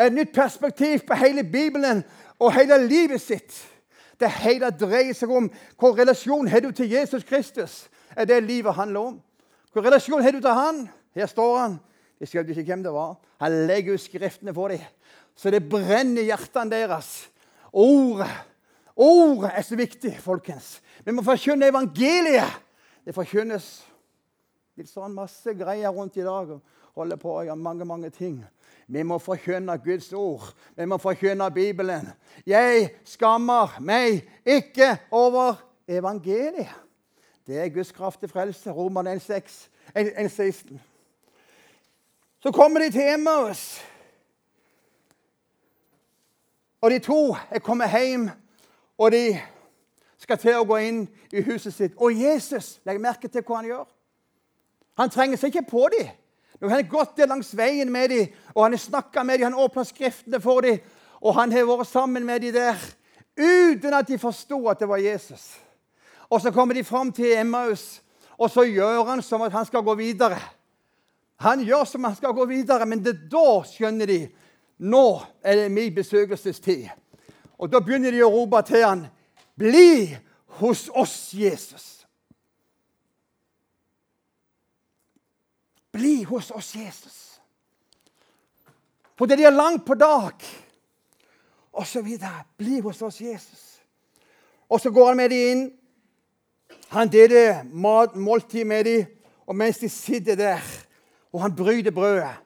[0.00, 2.02] Et nytt perspektiv på hele Bibelen
[2.40, 3.52] og hele livet sitt.
[4.22, 7.88] Det hele dreier seg om hvilken relasjon har du til Jesus Kristus.
[8.16, 9.20] er det livet handler om.
[9.72, 10.88] Hvilken relasjon har du til han?
[11.14, 11.78] Her står han.
[12.20, 13.16] De skjønte ikke hvem det var.
[13.42, 14.80] Han legger ut skriftene for dem,
[15.34, 17.28] så det brenner i hjertene deres.
[17.72, 18.30] Ordet
[18.96, 20.82] Ordet er så viktig, folkens.
[21.04, 22.58] Vi må forkynne evangeliet.
[23.04, 23.68] Det forkynnes
[24.76, 26.50] litt sånn masse greier rundt i dag.
[26.50, 26.60] og
[26.94, 28.42] holder på å gjøre mange, mange ting.
[28.88, 30.54] Vi må forkynne Guds ord.
[30.76, 32.08] Vi må forkynne Bibelen.
[32.46, 35.54] Jeg skammer meg ikke over
[35.88, 36.72] evangeliet.
[37.46, 38.70] Det er Guds kraft til frelse.
[38.70, 40.78] Roman 1,16.
[42.40, 43.80] Så kommer de til Emmaus.
[46.80, 48.30] Og de to er kommet hjem,
[48.98, 49.40] og de
[50.18, 51.94] skal til å gå inn i huset sitt.
[51.96, 53.86] Og Jesus legg merke til hva han gjør.
[54.98, 56.10] Han trenger seg ikke på dem.
[56.62, 59.48] Når han har gått der langs veien med dem, og han har snakka med dem,
[59.48, 60.78] han åpna skriftene for dem,
[61.18, 62.78] og han har vært sammen med dem der
[63.34, 65.56] uten at de forsto at det var Jesus.
[66.30, 67.98] Og så kommer de fram til Emmaus,
[68.38, 70.38] og så gjør han som at han skal gå videre.
[71.42, 74.20] Han gjør som han skal gå videre, men det da skjønner de
[74.86, 75.06] nå
[75.42, 76.86] er det min besøkelsestid.
[77.58, 79.06] Og da begynner de å rope til han,
[79.58, 80.16] 'Bli
[80.62, 82.01] hos oss, Jesus'.
[85.92, 87.40] Bli hos oss, Jesus.
[89.18, 90.32] For det er langt på dag.
[91.72, 92.44] Og så videre.
[92.56, 93.82] Bli hos oss, Jesus.
[94.68, 95.72] Og så går han med dem inn.
[96.88, 97.62] Han deler
[98.14, 99.06] måltid med dem,
[99.46, 100.60] og mens de sitter der,
[101.32, 102.36] og han bryter brødet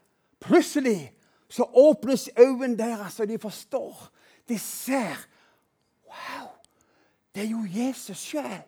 [0.40, 1.12] Plutselig
[1.48, 4.11] så åpnes øynene deres, og de forstår.
[4.48, 5.26] De ser.
[6.06, 6.48] Wow!
[7.35, 8.62] Det er jo Jesus sjøl.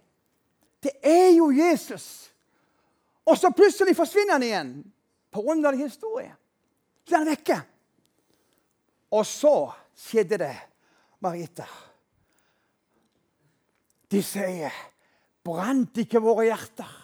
[0.82, 2.27] Det er jo Jesus.
[3.28, 4.70] Og så plutselig forsvinner han igjen.
[5.30, 6.32] På underlig historie.
[7.04, 7.58] Så er han vekke.
[9.12, 9.54] Og så
[9.96, 10.54] skjedde det,
[11.20, 11.66] Marita.
[14.08, 14.72] De sier,
[15.44, 16.96] 'Brant ikke våre hjerter?'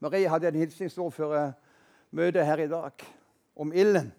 [0.00, 1.52] Marie hadde en hilsningsord før
[2.10, 3.04] møtet her i dag
[3.56, 4.12] om ilden.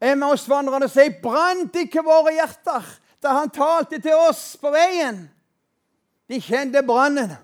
[0.00, 5.26] Emmausvandrerne sier, 'Brant ikke våre hjerter?' da han talte til oss på veien.
[6.28, 7.34] De kjente brannen.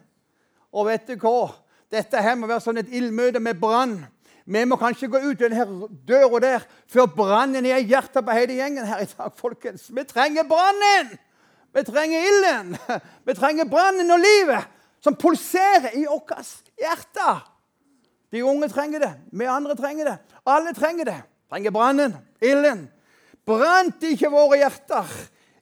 [0.73, 1.51] Og vet du hva?
[1.93, 3.99] Dette her må være sånn et ildmøte med brann.
[4.47, 8.59] Vi må kanskje gå ut denne døra der før brannen er i hjertet på hele
[8.59, 9.33] gjengen her i dag.
[9.35, 9.89] folkens.
[9.91, 11.17] Vi trenger brannen!
[11.77, 12.77] Vi trenger ilden.
[13.27, 14.65] Vi trenger brannen og livet
[15.05, 17.35] som pulserer i vårt hjerte.
[18.33, 19.13] De unge trenger det.
[19.33, 20.17] Vi andre trenger det.
[20.47, 21.19] Alle trenger det.
[21.51, 22.87] Trenger brannen, ilden.
[23.47, 25.13] Brant ikke våre hjerter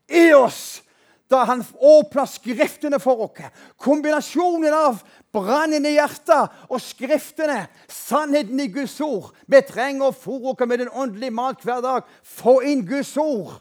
[0.09, 0.81] i oss
[1.29, 3.51] da han åpna Skriftene for oss?
[3.81, 5.03] Kombinasjonen av
[5.35, 9.33] brannen i hjertet og Skriftene, sannheten i Guds ord.
[9.51, 12.11] Vi trenger å oss med den åndelige mat hver dag.
[12.23, 13.59] Få inn Guds ord.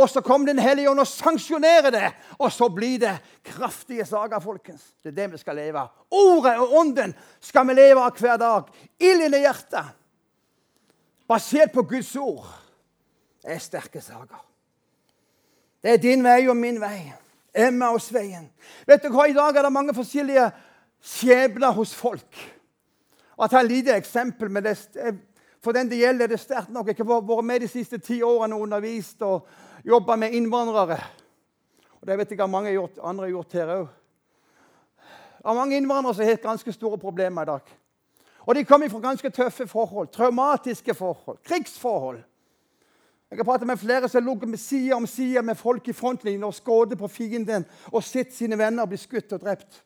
[0.00, 2.10] Og så kommer Den hellige ånd og sanksjonerer det.
[2.38, 4.82] Og så blir det kraftige saker, folkens.
[5.02, 5.90] Det er det vi skal leve av.
[6.10, 8.70] Ordet og ånden skal vi leve av hver dag.
[8.98, 9.96] Ilden i hjertet.
[11.28, 12.46] Basert på Guds ord.
[13.42, 14.40] Det er sterke saker.
[15.82, 17.12] Det er din vei og min vei.
[17.54, 18.48] Emmausveien.
[18.86, 20.50] Vet du hva, I dag er det mange forskjellige
[21.00, 22.40] skjebner hos folk.
[23.36, 24.50] Og jeg tar et lite eksempel.
[24.50, 24.76] med det.
[25.62, 26.86] For den det gjelder, er det sterkt nok.
[26.86, 29.46] Jeg har vært med de siste ti årene og undervist og
[29.84, 31.00] jobba med innvandrere.
[32.00, 33.88] Og Det vet jeg at mange gjort, andre har gjort her òg.
[35.40, 37.60] Det er mange innvandrere som har ganske store problemer i dag.
[38.46, 42.22] Og De kommer fra ganske tøffe forhold, traumatiske forhold, krigsforhold.
[43.30, 46.44] Jeg har pratet med flere som har ligget side om side med folk i frontlinjen
[46.44, 49.84] og skutt på fienden og sett sine venner bli skutt og drept.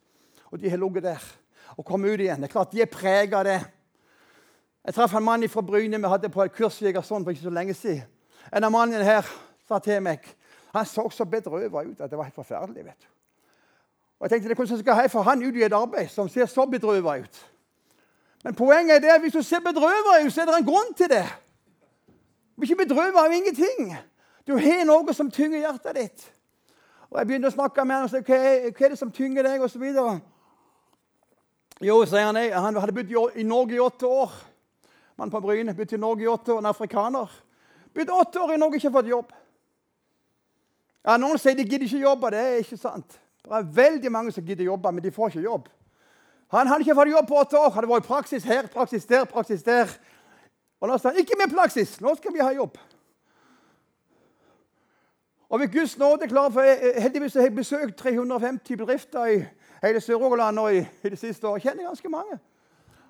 [0.54, 1.22] Og de har ligget der
[1.76, 2.42] og kommet ut igjen.
[2.42, 3.58] Det er klart De er preget av det.
[4.84, 7.42] Jeg traff en mann fra Bryne vi hadde på et kurs i Egersund for ikke
[7.42, 8.04] så lenge siden.
[8.54, 9.26] En av mannene her
[9.68, 10.22] sa til meg
[10.74, 12.84] Han så så bedrøvet ut at det var helt forferdelig.
[12.84, 13.06] vet du.
[14.18, 16.46] Og jeg tenkte, det Hvordan skal jeg få han ut i et arbeid som ser
[16.46, 17.50] så bedrøvet ut?
[18.44, 20.94] Men poenget er det at hvis du ser bedrøvet ut, så er det en grunn
[20.96, 21.24] til det.
[22.06, 23.96] Du blir ikke bedrøvet av ingenting.
[24.46, 26.32] Du har noe som tynger hjertet ditt.
[27.10, 28.38] Og Jeg begynte å snakke med ham og sa hva,
[28.70, 30.20] hva er det som tynger deg, og så videre.
[31.82, 34.34] Jo, sier han, han hadde bodd i Norge i åtte år.
[35.18, 35.74] Mann på Bryne.
[35.74, 37.32] Bodd i Norge i åtte år, en afrikaner.
[37.94, 39.32] Bodd åtte år i Norge, ikke fått jobb.
[41.04, 42.30] Ja, Noen sier de gidder ikke jobbe.
[42.30, 43.18] Det er ikke sant.
[43.44, 45.66] Det er veldig mange som gidder jobbe, men de får ikke jobb.
[46.54, 47.74] Han hadde ikke fått jobb på åtte år.
[47.74, 49.90] Hadde vært praksis her, praksis der, praksis der.
[50.80, 51.98] Og nå sa han ikke mer praksis.
[52.00, 52.78] Nå skal vi ha jobb.
[55.50, 59.36] Og ved Guds nåde klar, for jeg, Heldigvis har jeg besøkt 350 bedrifter i
[59.82, 61.62] hele Sør-Rogaland nå i, i, det siste året.
[61.62, 62.38] Kjenner ganske mange.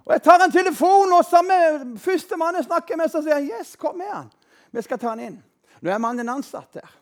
[0.05, 1.55] Og Jeg tar en telefon, og samme
[1.98, 4.29] første mann jeg snakker med, så sier han, yes, kom med han.
[4.72, 5.38] Vi skal ta han inn.
[5.81, 6.92] Nå er mannen ansatt der.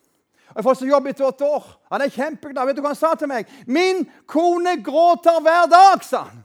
[0.52, 1.66] Og Jeg får så jobb etter åtte år.
[1.92, 2.66] Han er kjempeglad.
[2.66, 3.48] Vet du hva han sa til meg?
[3.66, 6.44] 'Min kone gråter hver dag', sa han.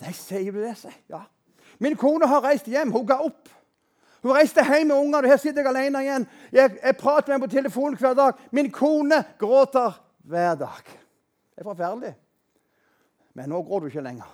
[0.00, 0.76] Nei, sier du det?
[0.78, 1.20] sier Ja.
[1.78, 2.92] Min kone har reist hjem.
[2.92, 3.48] Hun ga opp.
[4.22, 6.26] Hun reiste hjem med ungene, og her sitter jeg alene igjen.
[6.52, 8.32] Jeg, jeg prater med henne på telefonen hver dag.
[8.50, 11.01] Min kone gråter hver dag.
[11.54, 12.14] Det er forferdelig.
[13.34, 14.28] Men nå gråter du ikke lenger.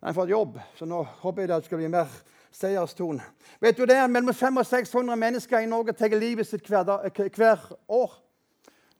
[0.00, 2.10] Jeg har fått jobb, så nå håper jeg det skal bli mer
[2.54, 3.24] seierstone.
[3.60, 7.20] Vet du det Mellom 500 og 600 mennesker i Norge tar livet sitt hver, dag,
[7.36, 8.12] hver, år.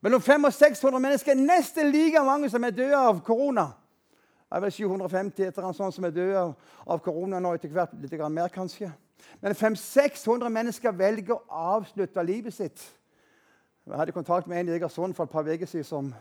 [0.00, 3.68] Mellom 500 og 600 mennesker er nesten like mange som er døde av korona.
[4.46, 6.42] Det er vel 750 etter en sånn som er døde
[6.86, 7.94] av korona nå etter hvert.
[8.00, 8.92] Litt mer, kanskje.
[9.40, 12.82] Men 500-600 mennesker velger å avslutte livet sitt.
[13.86, 16.14] Jeg hadde kontakt med en i Egersund for et par uker siden som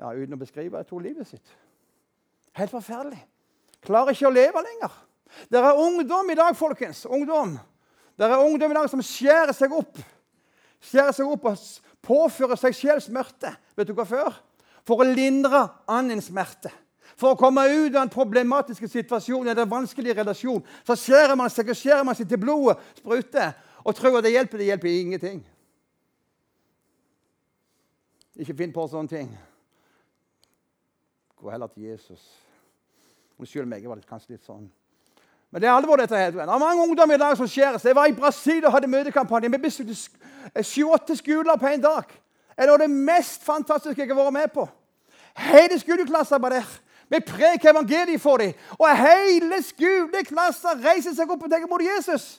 [0.00, 1.54] ja, uten å beskrive, tok livet sitt.
[2.56, 3.20] Helt forferdelig.
[3.84, 4.96] Klarer ikke å leve lenger.
[5.52, 7.04] Det er ungdom i dag, folkens.
[7.06, 7.54] Ungdom.
[8.18, 10.00] Det er ungdom i dag som skjærer seg opp.
[10.80, 11.64] Skjærer seg opp og
[12.04, 13.52] påfører seg sjel smerte.
[13.76, 14.40] Vet du hva før?
[14.88, 16.72] For å lindre annen smerte.
[17.20, 21.50] For å komme ut av en problematisk situasjon eller en vanskelig relasjon så skjærer man
[21.52, 23.52] seg og skjærer man seg til blodet spruter
[23.84, 24.62] og tror det hjelper.
[24.62, 25.42] Det hjelper ingenting.
[28.40, 29.32] Ikke finn på sånne ting.
[31.40, 32.20] Gå heller til Jesus.
[33.38, 34.66] Unnskyld meg, jeg var kanskje litt sånn.
[35.50, 36.34] Men det er alvor, dette her.
[36.34, 37.84] Det er mange ungdommer i dag som skjæres.
[37.84, 39.50] Jeg var i Brasil og hadde møtekampanje.
[39.50, 42.12] Vi besøkte sju-åtte skoler på en dag.
[42.60, 44.66] Det av det mest fantastiske jeg har vært med på.
[45.40, 46.70] Hele skoleklassen var der.
[47.10, 48.52] Vi preker evangeliet for dem.
[48.76, 52.36] Og hele skoleklassen reiser seg opp og tenker mot Jesus.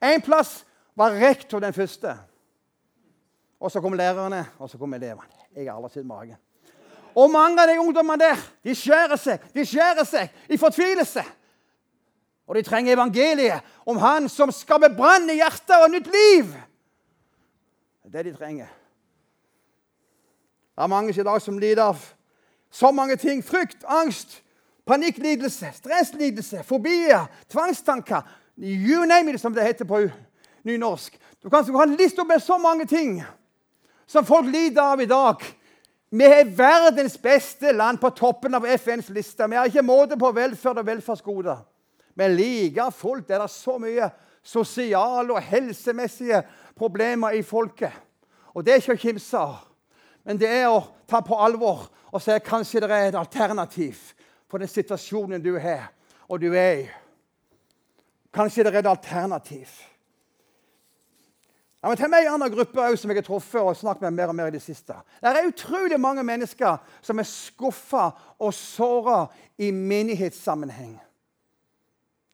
[0.00, 0.60] En plass
[0.96, 2.14] var rektor den første.
[3.60, 5.44] Og så kom lærerne, og så kom elevene.
[5.52, 6.38] Jeg har aldri sett magen.
[7.14, 11.24] Og mange av de ungdommene der de skjærer seg de skjærer seg i fortvilelse.
[12.50, 16.50] Og de trenger evangeliet om Han som skaper brann i hjertet og nytt liv.
[18.02, 18.70] Det er det de trenger.
[20.74, 22.00] Det er mange i dag som lider av
[22.70, 23.42] så mange ting.
[23.44, 24.40] Frykt, angst,
[24.86, 28.22] panikklidelse, stresslidelse, fobier, tvangstanker.
[28.58, 30.08] You name it, som det heter på
[30.62, 31.18] nynorsk.
[31.42, 33.22] Du kan ha en liste med så mange ting
[34.06, 35.44] som folk lider av i dag.
[36.10, 39.46] Vi er verdens beste land på toppen av FNs liste.
[39.46, 41.60] Vi har ikke måte på velferd og velferdsgoder.
[42.18, 44.10] Men like fullt er det så mye
[44.42, 46.42] sosiale og helsemessige
[46.76, 47.94] problemer i folket.
[48.54, 49.60] Og det er ikke å kimse av.
[50.26, 54.00] Men det er å ta på alvor og si kanskje det er et alternativ
[54.50, 55.92] for den situasjonen du har
[56.26, 56.88] og du er i.
[58.34, 59.70] Kanskje det er et alternativ.
[61.80, 64.18] Ja, men til meg en annen gruppe også, som jeg har truffet og snakket med
[64.18, 64.98] mer og mer i det siste.
[65.20, 69.22] Det er utrolig mange mennesker som er skuffa og såra
[69.56, 70.98] i menighetssammenheng.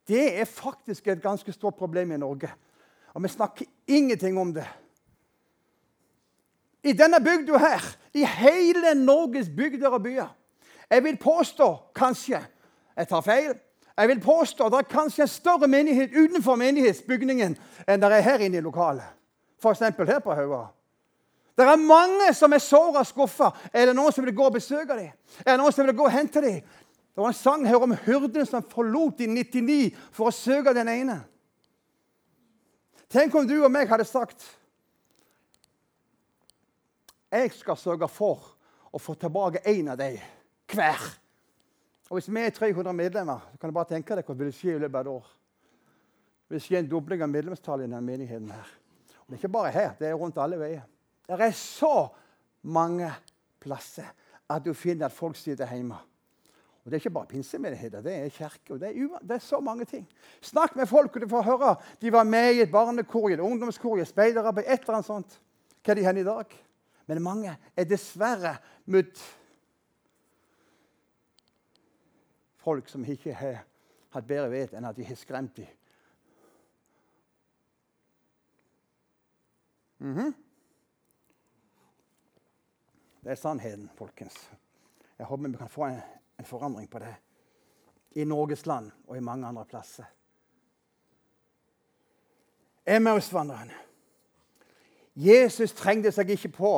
[0.07, 2.51] Det er faktisk et ganske stort problem i Norge.
[3.15, 4.67] Og vi snakker ingenting om det.
[6.83, 10.27] I denne bygda her, i hele Norges bygder og byer
[10.89, 12.39] Jeg vil påstå, kanskje
[12.97, 13.53] Jeg tar feil.
[13.97, 17.57] Jeg vil påstå at det er kanskje en større menighet utenfor menighetsbygningen
[17.87, 19.16] enn det er her inne i lokalet.
[19.57, 19.79] F.eks.
[19.79, 20.67] her på Haua.
[21.57, 23.49] Det er mange som er såra og skuffa.
[23.73, 25.09] Er det noen som vil gå og besøke dem?
[25.41, 26.59] Er det noen som vil gå og hente dem?
[26.61, 30.91] Det var en sang her om hyrden som forlot de 99 for å søke den
[30.91, 31.15] ene.
[33.09, 34.43] Tenk om du og meg hadde sagt
[37.31, 38.43] Jeg skal sørge for
[38.93, 40.19] å få tilbake én av dem
[40.71, 41.01] hver.
[42.07, 44.77] Og Hvis vi er 300 medlemmer, så kan du bare tenke deg hva vil skje
[44.77, 45.31] i løpet av et år.
[46.47, 48.51] Det vil skje en dobling av medlemstallet i denne menigheten.
[48.51, 48.69] her.
[49.27, 50.85] Det er ikke bare her, det er rundt alle veier.
[51.27, 52.07] Det er så
[52.63, 53.09] mange
[53.59, 54.07] plasser
[54.47, 55.97] at du finner at folk sitter hjemme.
[56.85, 58.77] Og Det er ikke bare pinsemenigheter, det er kirke.
[58.79, 60.05] Det, det, er så mange ting.
[60.41, 63.99] Snakk med folk, og du får høre de var med i et barnekor, et ungdomskor,
[63.99, 65.35] et speiderarbeid, et eller annet sånt.
[65.83, 66.55] Hva er de hen i dag?
[67.07, 69.19] Men mange er dessverre møtt
[72.63, 73.65] folk som ikke har
[74.15, 75.76] hatt bedre vet enn at de har skremt dem
[79.97, 80.35] Mhm.
[83.23, 84.35] Det er sannheten, folkens.
[85.17, 86.01] Jeg håper vi kan få en,
[86.39, 87.15] en forandring på det
[88.15, 90.05] i Norges land og i mange andre plasser.
[92.87, 93.71] Emmausvandreren.
[95.17, 96.71] Jesus trengte seg ikke på.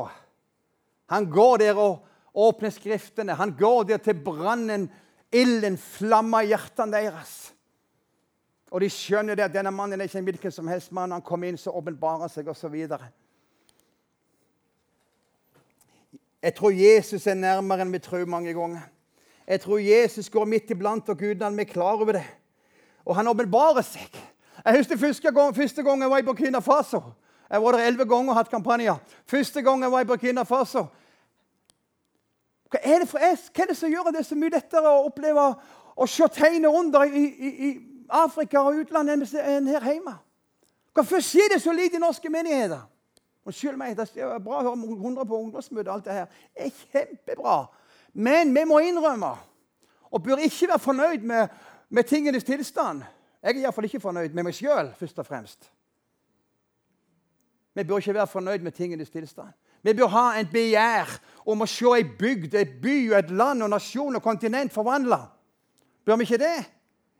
[1.11, 3.35] Han går der og åpner Skriftene.
[3.35, 4.87] Han går der til brannen,
[5.31, 7.51] ilden, flammer i hjertene deres.
[8.69, 11.11] Og de skjønner det at denne mannen er ikke en hvilken som helst mann.
[11.11, 12.75] Han kommer inn, så åpenbarer seg, osv.
[16.39, 18.85] Jeg tror Jesus er nærmere enn vi tror mange ganger.
[19.49, 22.25] Jeg tror Jesus går midt iblant, og gudene vi er klar over det.
[23.05, 24.13] Og han åpenbarer seg.
[24.65, 27.01] Jeg husker første gang, første gang jeg var i Burkina Faso.
[27.49, 28.99] Jeg var der elleve ganger og hatt kampanjer.
[29.25, 30.85] Første gang jeg var i Burkina Faso.
[32.69, 35.45] Hva er det, for, hva er det som gjør det så mye lettere å oppleve
[35.99, 37.69] å se tegnet under i, i, i,
[38.09, 40.15] Afrika og utlandet enn her hjemme?
[40.93, 42.81] Hvorfor skjer det så lite i norske menigheter?
[43.45, 45.91] Unnskyld meg, det er bra å høre 100 på ungdomsmøtet.
[45.91, 46.25] alt det her.
[46.53, 47.67] Det er kjempebra.
[48.13, 49.35] Men vi må innrømme
[50.11, 51.47] og bør ikke være fornøyd med,
[51.89, 53.03] med tingenes tilstand.
[53.43, 55.69] Jeg er iallfall ikke fornøyd med meg sjøl, først og fremst.
[57.73, 59.53] Vi bør ikke være fornøyd med tingenes tilstand.
[59.81, 61.13] Vi bør ha en begjær
[61.45, 65.21] om å se ei bygd, et by, et land, og nasjon og kontinent forvandla.
[66.05, 66.57] Bør vi ikke det?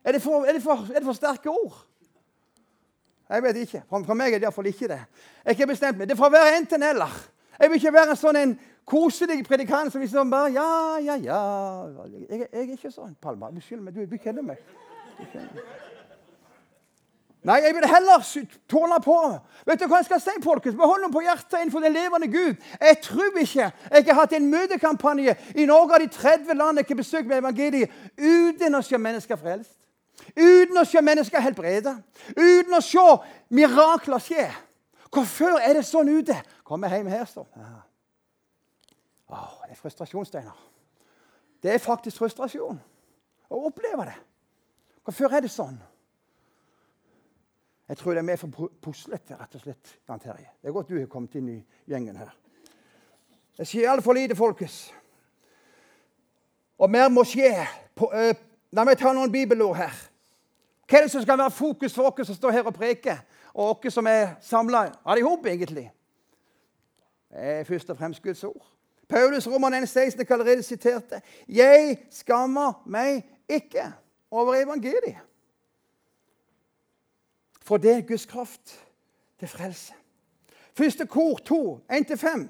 [0.04, 1.86] Er det for, er det for, er det for sterke ord?
[3.30, 3.82] Jeg vet ikke.
[3.88, 4.98] For, for meg er det iallfall ikke det.
[4.98, 6.08] Jeg har ikke bestemt meg.
[6.08, 7.20] Det får være enten-eller.
[7.60, 8.56] Jeg vil ikke være en sånn en
[8.88, 10.70] koselig predikant som liksom bare Ja,
[11.04, 11.42] ja, ja.
[12.08, 13.14] Jeg, jeg er ikke sånn.
[13.22, 13.94] Palma, unnskyld meg.
[13.94, 14.64] Du, du kjenner meg.
[17.40, 18.24] Nei, jeg vil heller
[18.68, 19.16] tåle på.
[19.68, 20.76] Vet du hva jeg skal si, folkens?
[20.76, 22.58] Behold dem på hjertet innenfor den levende Gud.
[22.80, 26.90] Jeg tror ikke jeg har hatt en møtekampanje i Norge av de 30 landene jeg
[26.90, 29.76] har besøkt med evangeliet, uten å se mennesker frelst.
[30.36, 31.94] Uten å se mennesker helbrede.
[32.36, 33.04] Uten å se
[33.54, 34.48] mirakler skje.
[35.10, 36.36] Hvorfor er det sånn ute?
[36.66, 37.46] Kommer hjem her, så.
[37.58, 37.80] Ja.
[39.30, 40.58] Åh, det er frustrasjon, Steinar.
[41.62, 42.78] Det er faktisk frustrasjon
[43.50, 44.18] å oppleve det.
[45.04, 45.78] Hvorfor er det sånn?
[47.90, 49.96] Jeg tror det er mer for puslete, rett og slett.
[50.06, 51.58] Det er godt du har kommet inn i
[51.90, 52.30] gjengen her.
[53.58, 54.92] Det skjer altfor lite, folkens.
[56.78, 57.50] Og mer må skje.
[57.98, 58.30] På, uh,
[58.72, 59.96] la meg ta noen bibelord her.
[60.90, 63.20] Hva er det som skal være fokus for oss som står her og preker,
[63.54, 65.86] og oss som er samla alle sammen, egentlig?
[67.30, 68.66] Det er først og fremst Guds ord.
[69.08, 71.20] Paulus Roman 1,16 jeg allerede siterte.
[71.48, 73.92] Jeg skammer meg ikke
[74.30, 75.18] over evangeliet.
[77.62, 78.74] For det er Guds kraft
[79.38, 79.94] til frelse.
[80.74, 82.48] Første kor 2, 1-5.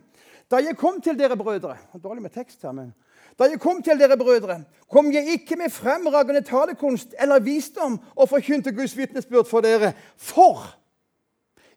[0.50, 2.94] Da jeg kom til dere brødre Dårlig med tekst her, men
[3.40, 4.58] da jeg kom til dere brødre,
[4.90, 9.94] kom jeg ikke med fremragende talekunst eller visdom og forkynte Guds vitnesbyrd for dere.
[10.16, 10.66] For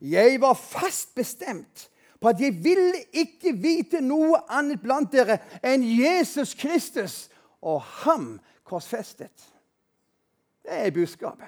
[0.01, 1.87] jeg var fast bestemt
[2.19, 7.29] på at jeg ville ikke vite noe annet blant dere enn Jesus Kristus
[7.63, 9.47] og ham korsfestet.
[10.63, 11.47] Det er budskapet.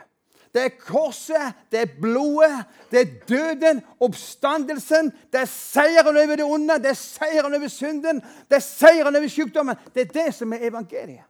[0.56, 5.10] Det er korset, det er blodet, det er døden, oppstandelsen.
[5.28, 9.28] Det er seieren over det onde, det er seieren over synden, det er seieren over
[9.28, 9.82] sykdommen.
[9.91, 11.26] Det er det som er evangeliet.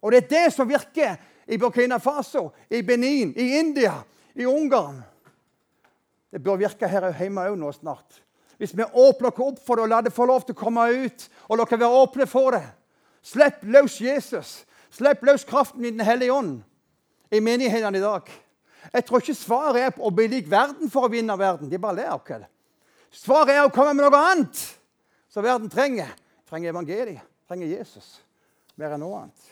[0.00, 1.16] Og det er det som virker
[1.50, 3.96] i Burkina Faso, i Benin, i India,
[4.34, 5.02] i Ungarn.
[6.30, 8.20] Det bør virke her hjemme òg nå snart.
[8.60, 11.26] Hvis vi åpner opp for det og lar det få lov til å komme ut,
[11.48, 12.62] og dere være åpne for det.
[13.26, 14.60] Slipp løs Jesus.
[14.94, 16.60] Slipp løs kraften i Den hellige ånd
[17.34, 18.30] i menighetene i dag.
[18.92, 21.70] Jeg tror ikke svaret er å bli lik verden for å vinne verden.
[21.70, 22.24] De bare ler av.
[23.10, 24.64] Svaret er å komme med noe annet
[25.30, 26.10] som verden trenger.
[26.50, 27.26] Trenger evangeliet.
[27.50, 28.20] Trenger Jesus
[28.80, 29.50] mer enn noe annet.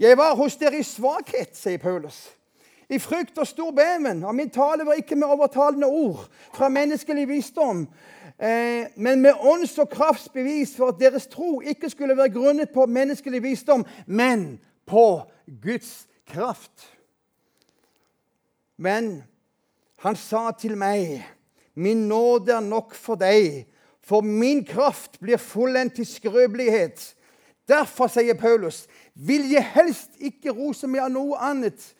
[0.00, 2.22] Jeg var hos dere i svakhet, sier Paulus.
[2.90, 4.22] I frykt og stor beven.
[4.26, 6.24] Og min tale var ikke med overtalende ord
[6.56, 7.84] fra menneskelig visdom,
[8.38, 12.86] eh, men med ånds- og kraftsbevis for at deres tro ikke skulle være grunnet på
[12.86, 15.22] menneskelig visdom, men på
[15.62, 16.88] Guds kraft.
[18.80, 19.22] Men
[20.00, 21.26] han sa til meg,
[21.74, 23.66] 'Min nåde er nok for deg,
[24.00, 27.14] for min kraft blir fullendt til skrøpelighet.'
[27.68, 31.94] Derfor, sier Paulus, vil jeg helst ikke rose meg av noe annet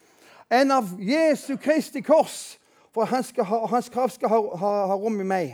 [0.51, 2.59] enn av Jesu Kristi kors,
[2.91, 5.53] for hans, ha, hans kraft skal ha, ha, ha, rom i meg.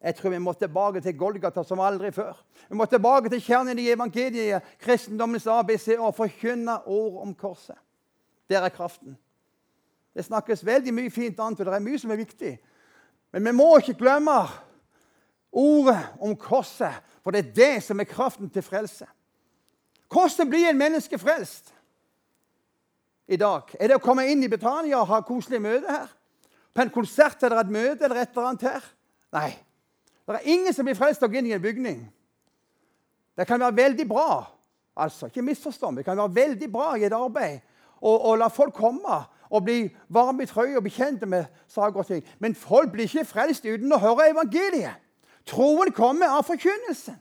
[0.00, 2.38] Jeg tror vi må tilbake til Golgata som aldri før.
[2.70, 7.76] Vi må tilbake til kjernen i evangeliet, kristendommens ABC, og forkynne ord om korset.
[8.48, 9.18] Der er kraften.
[10.18, 12.56] Det snakkes veldig mye fint annet, og det er mye som er viktig.
[13.32, 14.34] Men vi må ikke glemme
[15.54, 19.06] ordet om korset, for det er det som er kraften til frelse.
[20.10, 21.70] Hvordan blir en menneske frelst
[23.28, 23.70] i dag?
[23.78, 26.08] Er det å komme inn i Betania og ha koselig møte her?
[26.78, 28.84] på en konsert eller et møte eller et eller annet her.
[29.34, 29.48] Nei.
[30.28, 32.04] Det er ingen som blir frelst av å gå inn i en bygning.
[33.34, 34.44] Det kan være veldig bra.
[34.94, 36.02] altså, Ikke misforstå meg.
[36.02, 37.64] Det kan være veldig bra i et arbeid
[37.98, 39.16] å la folk komme
[39.50, 42.24] og bli varme i trøya og bli kjent med saker og ting.
[42.38, 45.00] Men folk blir ikke frelst uten å høre evangeliet.
[45.48, 47.16] Troen kommer av forkynnelsen.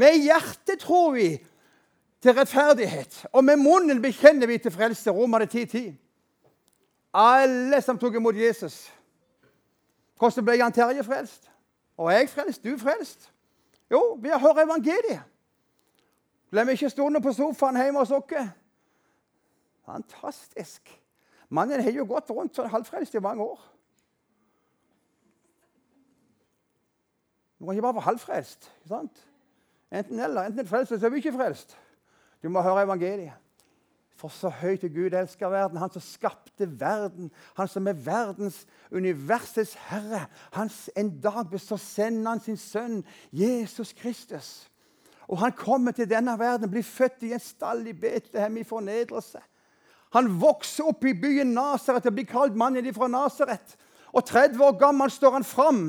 [0.00, 1.28] Med hjertet tror vi
[2.22, 5.10] til rettferdighet, og med munnen bekjenner vi til frelse.
[5.10, 5.92] Romerne 10.10.
[7.14, 8.86] Alle som tok imot Jesus.
[10.20, 11.50] Hvordan ble Jan Terje frelst?
[11.96, 12.64] Og jeg frelst?
[12.64, 13.30] Du frelst?
[13.90, 15.24] Jo, ved å høre evangeliet.
[16.50, 18.50] Glem ikke stående på sofaen hjemme hos oss.
[19.90, 20.90] Fantastisk.
[21.50, 23.60] Mannen har jo gått rundt sånn halvfrelst i mange år.
[27.58, 28.70] Du kan ikke bare være halvfrelst.
[28.80, 29.22] ikke sant?
[29.90, 30.46] Enten eller.
[30.46, 31.74] Enten er frelst, eller så er vi ikke frelst.
[32.42, 33.34] Du må høre evangeliet.
[34.20, 39.74] For så høyt Gud elsker verden, han som skapte verden, han som er verdens, universets
[39.88, 40.26] herre.
[40.52, 42.98] Hans, en dag så sender han sin sønn
[43.32, 44.50] Jesus Kristus.
[45.28, 49.40] Og han kommer til denne verden, blir født i en stall i Betlehem i fornedrelse.
[50.10, 53.76] Han vokser opp i byen Nasaret og blir kalt mannen fra Nasaret.
[54.10, 55.82] Og 30 år gammel står han fram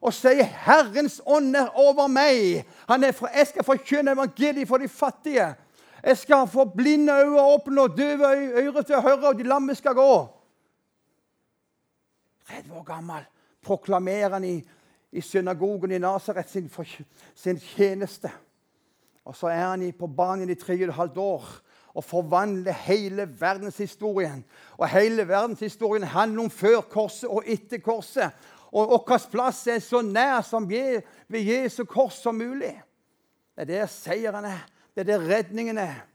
[0.00, 2.64] og sier 'Herrens ånd er over meg'.
[2.88, 5.54] Han er fra, 'Jeg skal forkynne evangeliet for de fattige'.
[6.04, 8.24] Jeg skal få blinde øyne åpne og døve
[8.64, 10.28] ører til å høre, og de lamme skal gå.
[12.48, 13.26] 30 år gammel
[13.62, 14.68] proklamerer han i,
[15.12, 16.70] i synagogen i Nasaret sin,
[17.34, 18.30] sin, tjeneste.
[19.24, 21.44] Og så er han på banen i tre og et halvt år
[21.94, 24.44] og forvandler hele verdenshistorien.
[24.78, 28.30] Og hele verdenshistorien handler om før korset og etter korset.
[28.70, 32.76] Og vår plass er så nær som ved Jesu kors som mulig.
[33.56, 34.62] Det er der seieren er.
[34.94, 36.06] Det er der redningen er.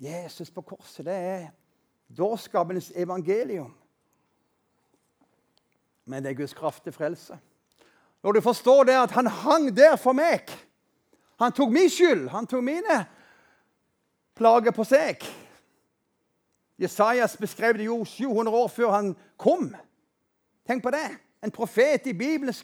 [0.00, 1.48] Jesus på korset, det er
[2.16, 3.74] dårskapens evangelium.
[6.04, 7.38] Men det er Guds kraft til frelse.
[8.22, 10.48] Når du forstår det at han hang der for meg
[11.40, 12.28] Han tok min skyld.
[12.28, 13.00] Han tok mine
[14.36, 15.24] plager på seg.
[16.80, 19.10] Jesajas beskrev det jo 700 år før han
[19.40, 19.70] kom.
[20.68, 21.08] Tenk på det.
[21.44, 22.54] En profet i Bibelen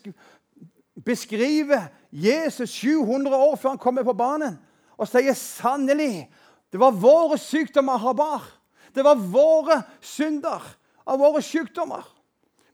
[1.04, 4.56] beskriver Jesus 700 år før han kommer på banen,
[4.96, 6.26] og sier sannelig
[6.72, 8.44] det var våre sykdommer han bar.
[8.92, 10.64] Det var våre synder
[11.06, 12.04] av våre sykdommer.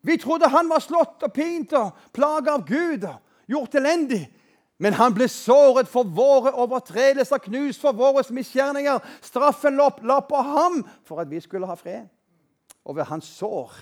[0.02, 4.24] Vi trodde han var slått og pint og plaga av Gud og gjort elendig.
[4.82, 8.98] Men han ble såret for våre overtredelser, knust for våre misgjerninger.
[9.22, 12.08] Straffen la på ham for at vi skulle ha fred.
[12.82, 13.76] Og ved hans sår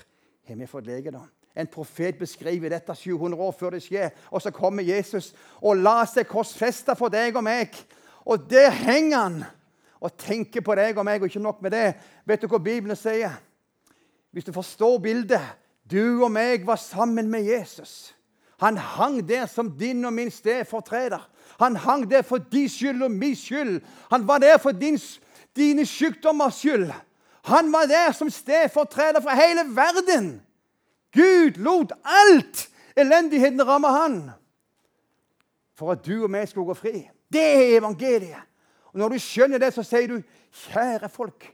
[0.45, 1.25] har vi fått legedom.
[1.57, 4.13] En profet beskriver dette 700 år før det skjer.
[4.29, 7.73] Og så kommer Jesus og lar seg korsfeste for deg og meg.
[8.29, 9.41] Og der henger han
[10.01, 11.87] og tenker på deg og meg, og ikke nok med det.
[12.29, 13.35] Vet du hva Bibelen sier?
[14.31, 15.57] Hvis du forstår bildet
[15.91, 18.13] Du og meg var sammen med Jesus.
[18.61, 21.29] Han hang der som din og min stedfortreder.
[21.59, 23.81] Han hang der for din skyld og min skyld.
[24.11, 24.99] Han var der for din,
[25.55, 26.91] dine sykdommers skyld.
[27.43, 30.41] Han var der som stedfortreder for hele verden.
[31.13, 34.31] Gud lot alt elendigheten ramme han
[35.75, 37.09] for at du og meg skulle gå fri.
[37.33, 38.43] Det er evangeliet.
[38.93, 41.49] Og Når du skjønner det, så sier du, kjære folk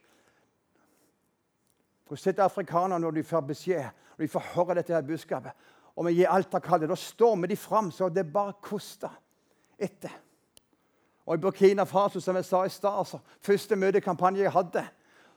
[2.07, 3.83] Hvordan sitter afrikanerne når de får beskjed,
[4.17, 5.51] når de får høre dette her budskapet?
[5.97, 6.89] Og vi gir alt av kallet.
[6.89, 9.11] Da stormer de fram så det bare koster
[9.79, 10.13] etter.
[11.27, 14.85] Og I Burkina Faso, som jeg sa i stad, altså, første møtekampanje jeg hadde,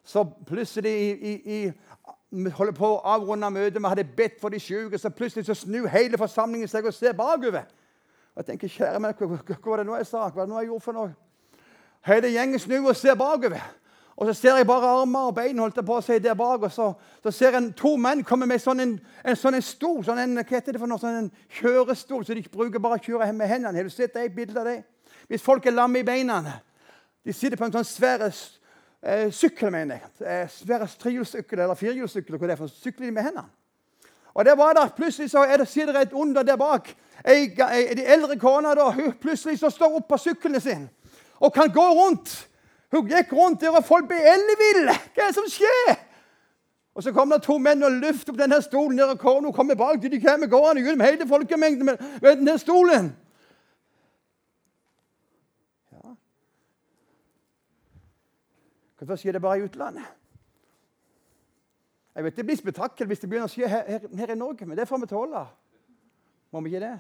[0.05, 4.61] så plutselig i, i, i holder på å avrunde møtet, vi hadde bedt for de
[4.63, 7.67] syke, så plutselig så snur hele forsamlingen seg og ser bakover.
[8.37, 10.29] Jeg tenker, kjære meg, hva, hva var det nå jeg sa?
[10.29, 11.11] Hva var det nå jeg gjorde for noe?
[12.07, 13.65] Hele gjengen snur og ser bakover.
[14.21, 16.66] Og så ser jeg bare armer og bein holdt på å si der bak.
[16.66, 16.91] Og så,
[17.25, 18.91] så ser jeg to menn komme med sånn en,
[19.25, 22.37] en, sånn en stol, sånn en, hva heter det for noe, sånn en kjørestol, så
[22.37, 23.79] de bruker bare å kjøre med hendene.
[23.81, 24.83] Har du sett det bildet av det?
[25.31, 26.43] Hvis folk er lamme i beina
[27.25, 30.12] De sitter på en sånn svær eh, sykkel, mener jeg.
[30.21, 32.37] Eh, svære trehjulssykkel eller firehjulssykkel.
[32.37, 33.49] Hva det er for sykler de med hendene.
[34.35, 36.93] Og det var da, Plutselig så er det, sitter det et under der bak.
[37.25, 40.89] Ei, ei, de eldre kona da, hun plutselig så står opp på sykkelen sin
[41.41, 42.50] og kan gå rundt.
[42.91, 44.95] Hun gikk rundt der, og folk ble elleville.
[45.14, 45.99] Hva er det som skjer?
[46.95, 48.99] Og Så kommer det to menn og løfter opp denne stolen.
[48.99, 50.03] der, og Kona kommer bak.
[50.03, 53.16] De kommer gående gjennom hele folkemengden med, med denne stolen.
[58.99, 60.05] Hvorfor skjer det bare i utlandet?
[62.14, 64.66] Jeg vet Det blir spetakkel hvis det begynner å skje her, her, her, i Norge,
[64.66, 65.47] men det får vi tåle.
[66.53, 66.99] Må vi ikke det?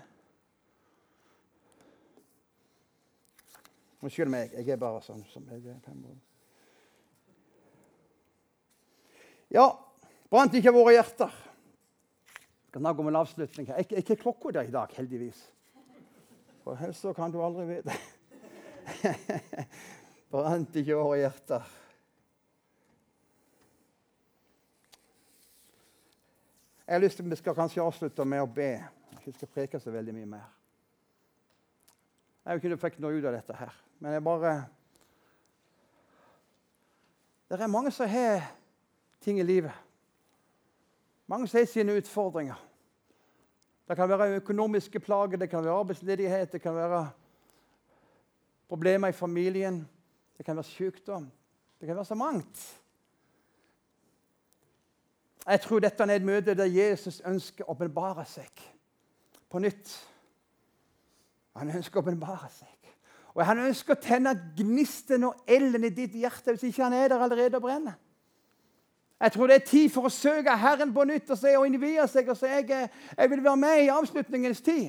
[4.00, 5.80] Unnskyld meg, jeg er bare sånn som jeg er.
[9.52, 9.66] Ja,
[10.32, 11.32] brant ikke våre hjerter?
[12.30, 13.66] Jeg skal snakke om en avslutning.
[13.66, 13.80] her.
[13.82, 15.42] Er ikke klokka der i dag, heldigvis?
[16.64, 17.96] For helst så kan du aldri vite.
[20.32, 21.66] brant ikke våre hjerter?
[26.86, 28.72] Jeg har lyst til, at Vi skal kanskje avslutte med å be.
[29.24, 30.48] Vi skal preke så veldig mye mer.
[32.44, 34.64] Jeg vet ikke om du fikk noe ut av dette her, men jeg bare
[37.50, 38.44] Det er mange som har
[39.20, 39.72] ting i livet.
[41.26, 42.66] Mange som har sine utfordringer.
[43.88, 47.10] Det kan være økonomiske plager, det kan være arbeidsledighet, det kan være
[48.68, 49.88] problemer i familien,
[50.38, 51.30] det kan være sykdom.
[51.80, 52.82] Det kan være så mangt.
[55.46, 58.62] Jeg tror dette er et møte der Jesus ønsker å åpenbare seg
[59.50, 59.90] på nytt.
[61.56, 62.79] Han ønsker å åpenbare seg.
[63.34, 67.12] Og han ønsker å tenne gnisten og elden i ditt hjerte hvis ikke han er
[67.12, 67.98] der allerede og brenner.
[69.20, 72.06] Jeg tror det er tid for å søke Herren på nytt og, se, og innvie
[72.08, 74.88] seg og si jeg, jeg vil være med i avslutningens tid.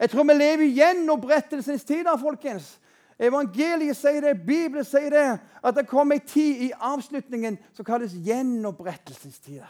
[0.00, 2.04] Jeg tror vi lever i gjenopprettelsens tid.
[2.04, 2.76] da, folkens.
[3.20, 8.14] Evangeliet sier det, Bibelen sier det, at det kommer en tid i avslutningen som kalles
[8.16, 9.68] gjenopprettelsestider.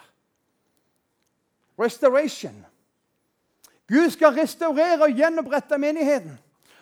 [1.78, 2.60] Restoration.
[3.90, 6.36] Gud skal restaurere og gjenopprette menigheten.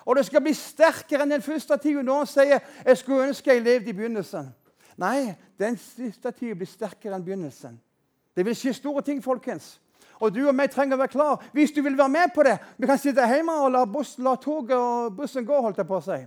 [0.09, 2.03] Og det skal bli sterkere enn den første tida.
[2.03, 4.49] Noen sier 'jeg skulle ønske jeg levde i begynnelsen'.
[4.97, 7.81] Nei, den siste tida blir sterkere enn begynnelsen.
[8.37, 9.81] Det vil skje store ting, folkens.
[10.21, 12.59] Og du og meg trenger å være klar hvis du vil være med på det.
[12.79, 15.61] Vi kan sitte hjemme og la, buss, la toget og bussen gå.
[15.61, 16.27] holdt jeg på si.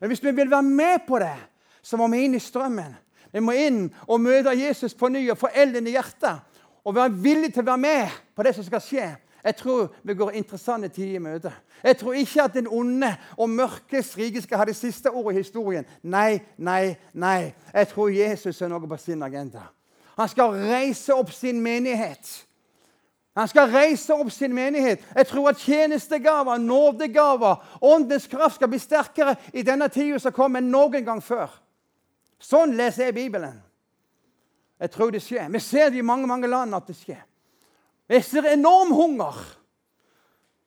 [0.00, 1.36] Men hvis vi vil være med på det,
[1.82, 2.96] så må vi inn i strømmen.
[3.32, 6.40] Vi må inn og møte Jesus på ny og få elden i hjertet.
[6.84, 9.16] Og være villige til å være med på det som skal skje.
[9.46, 11.52] Jeg tror vi går interessante tider i møte.
[11.84, 15.38] Jeg tror ikke at den onde og mørkes rike skal ha det siste ordet i
[15.44, 15.86] historien.
[16.02, 17.52] Nei, nei, nei.
[17.74, 19.68] Jeg tror Jesus har noe på sin agenda.
[20.16, 22.32] Han skal reise opp sin menighet.
[23.36, 25.04] Han skal reise opp sin menighet.
[25.14, 30.58] Jeg tror at tjenestegaver, nådegaver, åndens kraft skal bli sterkere i denne tida som kommer,
[30.58, 31.52] enn noen gang før.
[32.42, 33.62] Sånn leser jeg Bibelen.
[34.80, 35.46] Jeg tror det skjer.
[35.52, 37.22] Vi ser det i mange mange land at det skjer.
[38.08, 39.38] Jeg ser enorm hunger.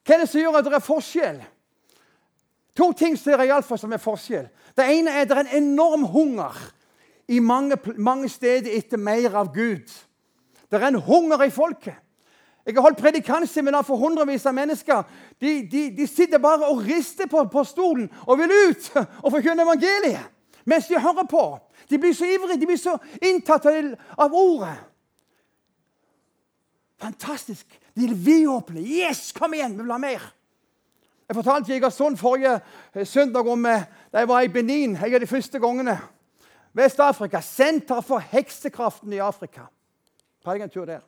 [0.04, 1.40] Hva er det som gjør at det er forskjell?
[2.80, 4.50] To ting ser jeg iallfall som er forskjell.
[4.76, 6.58] Det ene er at det er en enorm hunger
[7.30, 9.88] i mange, mange steder etter mer av Gud.
[10.70, 11.98] Det er en hunger i folket.
[12.66, 15.06] Jeg har holdt predikantseminar for hundrevis av mennesker.
[15.42, 19.66] De, de, de, sitter bare og rister på, på stolen og vil ut og forkynne
[19.66, 20.36] evangeliet
[20.70, 21.44] mens de hører på.
[21.90, 22.94] De blir så ivrige, de blir så
[23.26, 24.76] inntatt av ordet.
[27.00, 27.66] Fantastisk.
[27.96, 28.84] De er vidåpne.
[28.84, 30.30] Yes, kom igjen, vi vil ha mer.
[31.30, 32.56] Jeg fortalte Jegersund forrige
[32.96, 36.00] eh, søndag om eh, da jeg var i Benin en av de første gangene.
[36.74, 37.42] Vest-Afrika.
[37.42, 39.68] Senter for heksekraften i Afrika.
[40.44, 41.06] På en tur der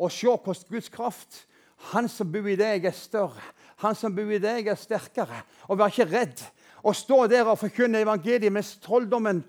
[0.00, 1.46] og se hvordan Guds kraft
[1.92, 3.40] Han som bor i deg, er større.
[3.80, 5.38] Han som bor i deg, er sterkere.
[5.72, 6.42] Og vær ikke redd.
[6.84, 9.40] Og stå der og forkynne evangeliet mens trolldommen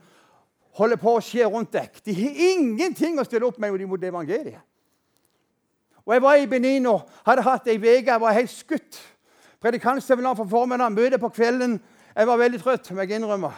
[0.79, 1.99] holder på å skje rundt deg.
[2.05, 4.63] De har ingenting å stille opp med mot evangeliet.
[6.06, 8.12] Og Jeg var i Benin og hadde hatt ei uke.
[8.12, 8.99] Jeg var helt skutt.
[9.62, 11.82] Predikantseminar for formiddagen, møte på kvelden.
[12.16, 13.52] Jeg var veldig trøtt, må jeg innrømme.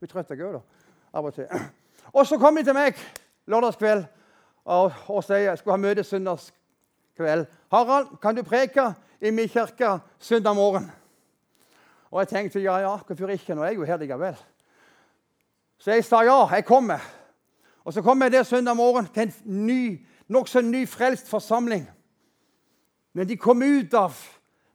[0.00, 0.60] Vi trøtte òg, da.
[1.12, 1.48] Av og til.
[2.12, 2.98] Og så kom de til meg
[3.50, 4.04] lørdagskveld
[4.64, 7.46] og, og sier jeg skulle ha møte søndagskveld.
[7.72, 10.90] 'Harald, kan du preke i min kirke søndag morgen?'
[12.10, 13.54] Og jeg tenkte ja, ja, hvorfor ikke?
[13.54, 14.36] Nå er jeg jo her likevel.
[15.78, 17.00] Så jeg sa ja, jeg kommer.
[17.84, 21.86] Og så kom jeg der søndag morgen til en ny, nokså ny frelst forsamling.
[23.12, 24.16] Men de kom ut av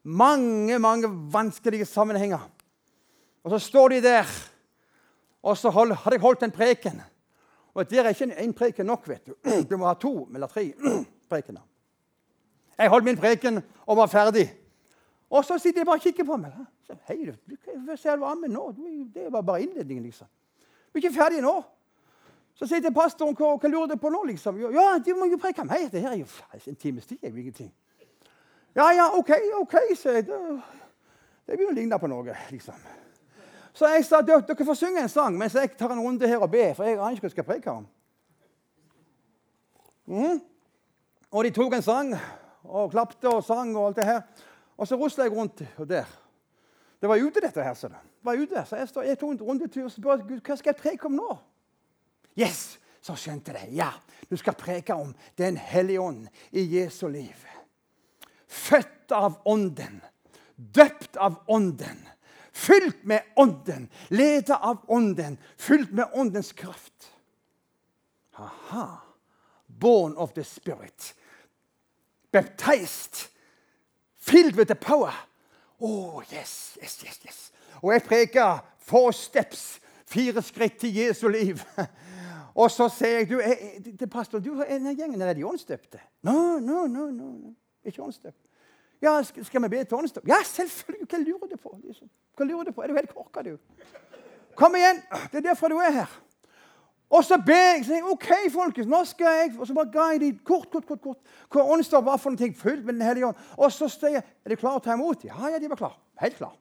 [0.04, 2.44] mange, mange vanskelige sammenhenger.
[3.44, 4.32] Og så står de der,
[5.44, 7.02] og så hadde jeg holdt en preken.
[7.74, 9.08] Og Det er ikke én preken nok.
[9.08, 9.36] vet Du
[9.70, 10.74] Du må ha to eller tre
[11.30, 11.62] prekener.
[12.78, 14.54] Jeg holdt min preken og var ferdig.
[15.30, 16.54] Og så sitter de bare og kikker på meg.
[17.08, 18.72] Hei, du, hva ser du med nå?
[19.14, 20.28] Det var bare innledningen, liksom.
[20.94, 21.64] Du er ikke ferdig nå.
[22.58, 24.58] Så sier jeg til pastoren hva, hva lurer du på nå, liksom?
[24.74, 25.92] Ja, de må jo preke meg.
[25.94, 27.20] Det her er jo en times tid.
[27.22, 27.70] er jo ingenting.
[28.76, 29.30] Ja, ja, OK,
[29.62, 29.74] OK,
[30.06, 30.38] Jeg det,
[31.46, 32.80] det begynner å ligne på noe, liksom.
[33.78, 36.50] Så jeg sa dere, får synge en sang mens jeg tar en runde her og
[36.50, 36.74] ber.
[36.74, 37.86] For jeg aner ikke hva jeg skal preke om.
[40.08, 40.40] Mm.
[41.30, 42.16] Og de tok en sang
[42.64, 44.24] og klapte og sang og alt det her.
[44.78, 46.10] Og så rusla jeg rundt der.
[47.02, 47.78] Det var ute, dette her.
[47.78, 48.66] Så det var ute.
[48.66, 51.38] Så jeg, stod, jeg tok en rundetur og spurte hva skal jeg preke om nå.
[52.38, 53.62] Yes, Så skjønte de.
[53.72, 53.94] Ja,
[54.28, 57.46] du skal preke om Den hellige ånd i Jesu liv.
[58.48, 60.02] Født av Ånden.
[60.56, 62.04] Døpt av Ånden
[62.58, 67.12] Fylt med Ånden, Ledet av Ånden, fylt med Åndens kraft.
[68.36, 69.02] Aha.
[69.68, 71.14] Born of the Spirit.
[72.32, 73.30] Baptized.
[74.20, 75.14] Filled with the power.
[75.80, 77.52] Oh, yes, yes, yes, yes.
[77.82, 81.62] Og jeg preker four steps, fire skritt til Jesu liv.
[82.58, 83.38] Og så sier jeg du,
[84.00, 86.02] til pastoren du, denne gjengen er de åndsdøpte.
[86.26, 87.54] No, no, no, no, no.
[87.86, 88.40] Ikke åndsdøpt.
[89.02, 90.28] Ja, skal vi be til åndsdøpt?
[90.28, 91.06] Ja, selvfølgelig!
[91.12, 91.74] Hva lurer du på?
[91.84, 92.10] Liksom?
[92.38, 92.82] Hva lurer du på?
[92.82, 93.60] Er du helt korka, du?
[94.58, 95.04] Kom igjen!
[95.32, 96.16] Det er derfor du er her.
[97.10, 97.86] Og så ber jeg.
[97.86, 100.88] Så jeg, OK, folkens, nå skal jeg Og så bare ga jeg dem kort, kort,
[100.90, 101.36] kort, kort.
[101.54, 103.44] Hva åndsdåp var for noe fullt med Den hellige ånd.
[103.58, 105.24] Og så sier jeg Er de klare til å ta imot?
[105.30, 106.02] Ja, ja, de var klare.
[106.20, 106.58] Helt klare.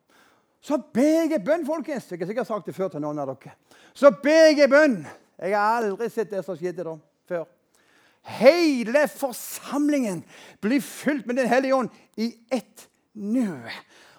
[0.60, 2.10] Så ber jeg bønn, folkens.
[2.10, 3.56] Jeg har sikkert sagt det før til noen av dere.
[3.94, 5.00] Så ber jeg bønn.
[5.38, 6.96] Jeg har aldri sett det som skjedde da
[7.28, 7.44] før.
[8.38, 10.24] Hele forsamlingen
[10.64, 13.52] blir fylt med Den hellige ånd i ett nu.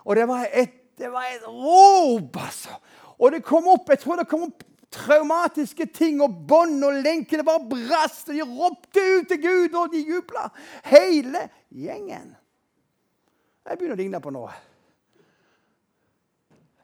[0.06, 2.78] Og det var et, det var et rop, altså.
[3.18, 4.64] Og det kom opp jeg tror det kom opp
[4.94, 7.42] traumatiske ting og bånd og lenker.
[7.42, 10.48] Det bare brast, og de ropte ut til Gud, og de jubla.
[10.88, 12.32] Hele gjengen.
[13.68, 14.54] Jeg begynner å ligne på noe.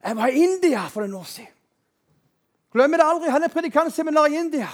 [0.03, 1.53] Jeg var i India for en år siden.
[2.74, 3.30] Glemmer det aldri.
[3.30, 4.69] Jeg hadde predikantseminar i India.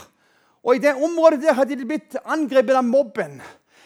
[0.64, 3.40] Og I det området der hadde de blitt angrepet av mobben.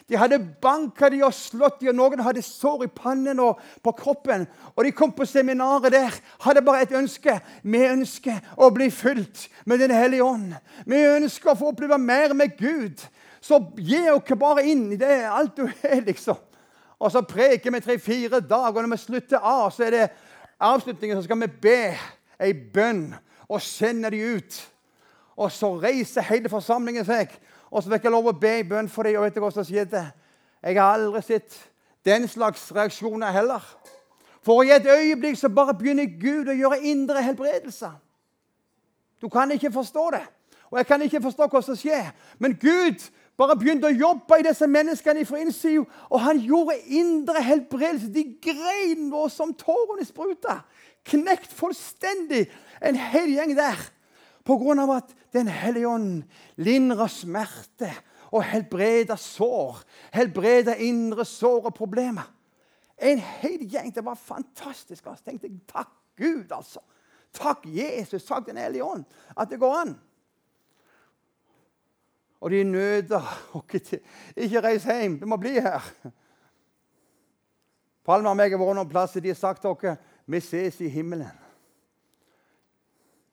[0.10, 3.94] De hadde banka de og slått de, og noen hadde sår i pannen og på
[3.98, 4.46] kroppen.
[4.76, 7.38] Og De kom på seminaret der, hadde bare et ønske.
[7.64, 10.54] Vi ønsker å bli fylt med Den hellige ånd.
[10.86, 13.00] Vi ønsker å få oppleve mer med Gud.
[13.44, 16.38] Så gi oss bare inn i det alt du er, liksom.
[17.00, 20.06] Og så preker vi tre-fire dager, og når vi slutter av, så er det
[20.64, 21.80] avslutningen, så skal vi be
[22.40, 23.10] ei bønn
[23.50, 24.60] og sender de ut.
[25.36, 27.32] Og så reiser hele forsamlingen seg.
[27.72, 29.18] Og så fikk jeg lov å be i bønn for dem.
[29.18, 30.04] Og vet du hva som skjedde?
[30.64, 31.58] Jeg har aldri sett
[32.06, 33.64] den slags reaksjoner heller.
[34.44, 37.96] For i et øyeblikk så bare begynner Gud å gjøre indre helbredelser.
[39.22, 40.24] Du kan ikke forstå det.
[40.72, 42.10] Og jeg kan ikke forstå hva som skjer.
[42.40, 43.06] Men Gud
[43.40, 45.86] bare begynte å jobbe i disse menneskene fra innsida.
[46.10, 48.12] Og han gjorde indre helbredelse.
[48.14, 50.60] De grein nå som tårene spruta.
[51.04, 52.46] Knekt fullstendig
[52.84, 53.82] en hel gjeng der.
[54.44, 56.24] Av at Den hellige ånd
[56.62, 57.90] lindrer smerte
[58.30, 59.80] og helbreder sår.
[60.14, 62.28] Helbreder indre sår og problemer.
[62.98, 63.90] En hel gjeng.
[63.96, 65.06] Det var fantastisk.
[65.06, 65.24] Altså.
[65.24, 66.84] tenkte jeg, Takk Gud, altså.
[67.34, 69.06] Takk Jesus, takk Den hellige ånd,
[69.38, 69.96] at det går an.
[72.44, 73.24] Og de nøter
[73.56, 74.00] ikke,
[74.36, 75.86] ikke reis hjem, du må bli her.
[78.04, 79.96] Palme og meg har vært noen plasser de har sagt til dere
[80.26, 81.40] vi ses i himmelen.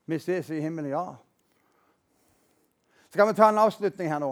[0.06, 1.16] Vi ses i himmelen, ja.
[3.10, 4.30] Skal vi ta en avslutning her nå?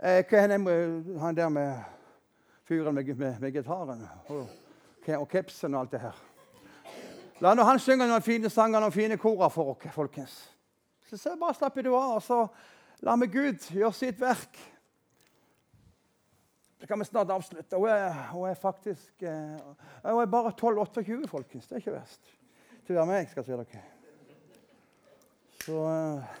[0.00, 1.82] Eh, hva er det han der med
[2.68, 4.46] fyren med, med, med gitaren og,
[5.06, 6.20] og kepsen og alt det her?
[7.40, 10.34] La nå han synge noen fine sanger og fine korer for oss, folkens.
[11.08, 12.42] Så, så bare slapper du av, og så
[13.04, 14.60] la vi Gud gjøre sitt verk.
[16.80, 17.76] Det kan vi snart avslutte.
[17.76, 19.56] Hun er, hun er faktisk eh,
[20.02, 21.68] Hun er bare 12-28, folkens.
[21.68, 22.30] Det er ikke verst.
[22.86, 23.82] Til å være skal jeg si dere.
[25.60, 26.38] Så uh,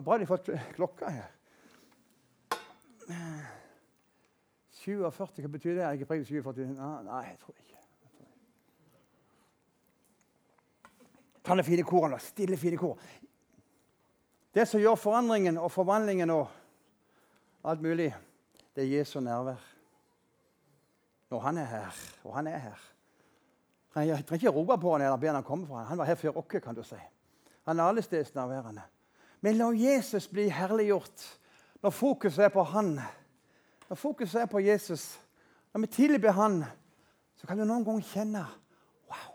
[0.00, 1.28] Bra de har fått klokka her.
[4.84, 4.96] 47,
[5.44, 5.80] hva betyr det?
[5.80, 6.64] Jeg har ikke preget 47.
[7.04, 7.70] Nei, jeg tror ikke.
[11.44, 12.18] Ta det fine koret, da.
[12.24, 12.98] Stille, fine kor.
[14.54, 16.48] Det som gjør forandringen og forvandlingen og
[17.64, 18.14] alt mulig,
[18.76, 19.60] det er Jesu nærvær.
[21.30, 21.90] Når han er her,
[22.24, 22.80] og han er her.
[23.94, 25.84] Jeg trenger ikke rope på han eller be han komme fra.
[25.84, 26.98] Han var her før oss, kan du si.
[27.66, 28.82] Han er allestedsnærværende.
[29.40, 31.40] Men la Jesus bli herliggjort
[31.82, 33.00] når fokuset er på han.
[33.88, 35.20] Når fokuset er på Jesus,
[35.72, 36.64] når vi tilber han,
[37.36, 38.44] så kan du noen ganger kjenne
[39.10, 39.34] Wow,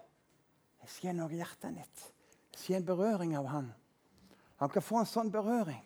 [0.81, 2.07] det skjer noe i hjertet ditt.
[2.49, 3.69] Det skjer en berøring av han.
[4.59, 5.83] Han kan få en sånn berøring.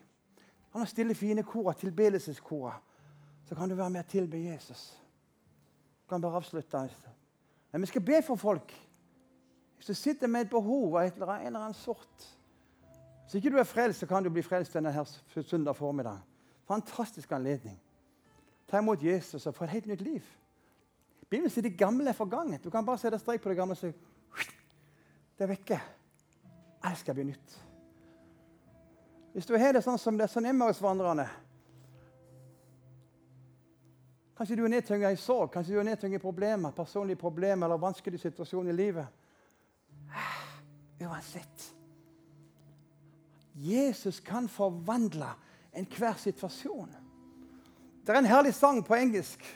[0.74, 2.74] Han har stille fine kor, tilbedelseskor.
[3.46, 5.00] Så kan du være med og tilbe Jesus.
[6.04, 6.89] Du kan bare avslutte.
[7.72, 8.74] Men vi skal be for folk.
[9.76, 12.30] Hvis du sitter med et behov av en eller annen sort
[13.24, 15.08] Hvis ikke du er frelst, så kan du bli frelst denne her
[15.41, 16.20] søndag formiddag.
[16.68, 17.80] Fantastisk anledning.
[18.68, 20.22] Ta imot Jesus og få et helt nytt liv.
[21.30, 22.64] Bibelen sier det gamle er forganget.
[22.64, 23.89] Du kan bare sette strek på det gamle og si
[25.34, 25.80] det er vekke.
[26.84, 27.56] Alt skal bli nytt.
[29.34, 31.26] Hvis du har det sånn som det er sånn Emmaus-vandrerne
[34.44, 37.80] Kanskje du er nedtynga i sorg, kanskje du er nedtynga i problemer, personlige problemer eller
[37.80, 39.06] vanskelige situasjoner i livet.
[41.00, 41.64] Uansett.
[43.56, 45.30] Jesus kan forvandle
[45.72, 46.91] enhver situasjon.
[48.04, 49.48] Det er en herlig sang på engelsk.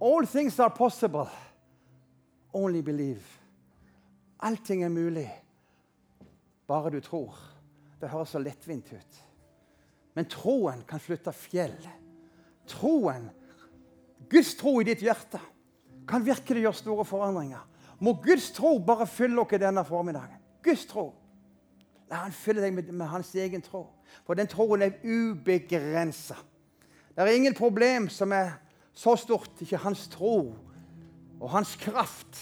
[0.00, 1.28] All things are possible.
[2.56, 3.28] Only believe.
[4.40, 5.28] Allting er mulig,
[6.66, 7.36] bare du tror.
[8.00, 9.24] Det høres så lettvint ut.
[10.16, 11.76] Men troen kan flytte fjell.
[12.68, 13.30] Troen,
[14.28, 15.40] Guds tro i ditt hjerte,
[16.08, 17.64] kan virkelig gjøre store forandringer.
[18.00, 20.38] Må Guds tro bare fylle dere denne formiddagen.
[20.64, 21.10] Guds tro.
[22.08, 23.84] La han fylle deg med, med hans egen tro.
[24.24, 26.38] For den troen er ubegrensa.
[27.12, 28.54] Det er ingen problem som er
[28.94, 30.54] så stort, ikke hans tro
[31.38, 32.40] og hans kraft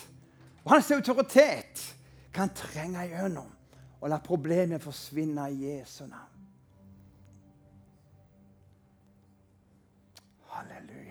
[0.64, 1.82] og hans autoritet
[2.34, 3.50] kan trenge igjennom
[4.00, 6.25] og la problemet forsvinne i Jesu navn.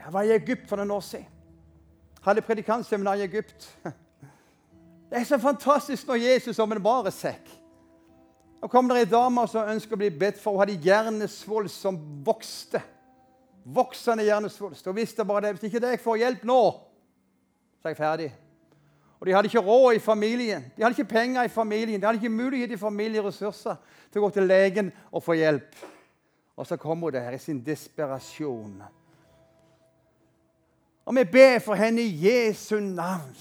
[0.05, 1.29] Jeg var i Egypt for noen år siden.
[2.21, 3.65] Hadde predikantseminar i Egypt.
[5.09, 7.49] Det er så fantastisk når Jesus åpenbarer seg.
[8.61, 10.55] Nå kom det ei dame som ønsker å bli bedt for.
[10.55, 12.81] Hun hadde hjernesvulst som vokste.
[13.65, 14.85] Voksende hjernesvulst.
[14.85, 15.51] Hun visste bare det.
[15.55, 16.59] Hvis ikke jeg får hjelp nå,
[17.77, 18.27] så er jeg ferdig.
[19.19, 20.65] Og De hadde ikke råd i familien.
[20.75, 22.01] De hadde ikke penger i familien.
[22.01, 23.77] De hadde ikke mulighet i familieressurser
[24.09, 25.81] til å gå til legen og få hjelp.
[26.57, 28.81] Og så kom hun der i sin desperasjon.
[31.05, 33.35] Og vi ber for henne i Jesu navn.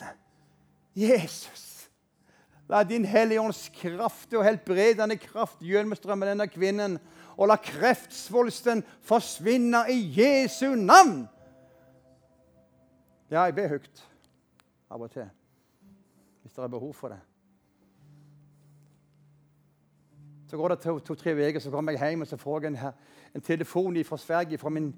[0.97, 1.91] Jesus.
[2.69, 6.99] La din Helligånds kraft og helbredende kraft gjennomstrømme denne kvinnen.
[7.37, 11.25] Og la kreftsvulsten forsvinne i Jesu navn.
[13.31, 14.05] Ja, jeg ber høyt
[14.93, 15.31] av og til
[16.45, 17.19] hvis det er behov for det.
[20.47, 22.93] Så går det to-tre to, uker, så kommer jeg hjem og så får jeg en,
[23.35, 24.93] en telefon fra Sverige fra min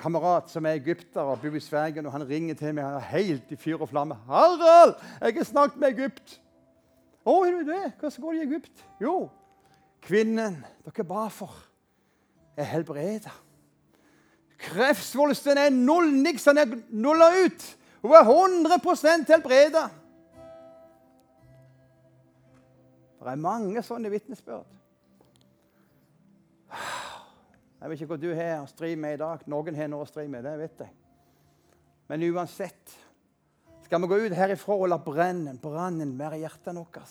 [0.00, 2.06] kamerat som er egypter og bor i Sverige.
[2.06, 4.16] og Han ringer til meg han er helt i fyr og flamme.
[4.26, 6.40] 'Harald, jeg har snakket med Egypt.'
[7.26, 7.92] 'Å, er du det?
[8.00, 9.28] Hvordan går det i Egypt?' 'Jo,
[10.02, 11.54] kvinnen dere ba for,
[12.56, 13.36] er helbreda.'
[14.60, 17.76] Kreftsvulsten er null, niks, han er nulla ut.
[18.02, 19.88] Hun er 100 helbreda.
[23.20, 24.79] Det er mange sånne vitnesbyrd.
[27.80, 29.44] Jeg vet ikke hva du har å stri med i dag.
[29.48, 30.92] Noen har noe å stri med, det vet jeg.
[32.10, 32.92] Men uansett
[33.86, 37.04] skal vi gå ut herifra og la brennen, brannen være i hjertene våre.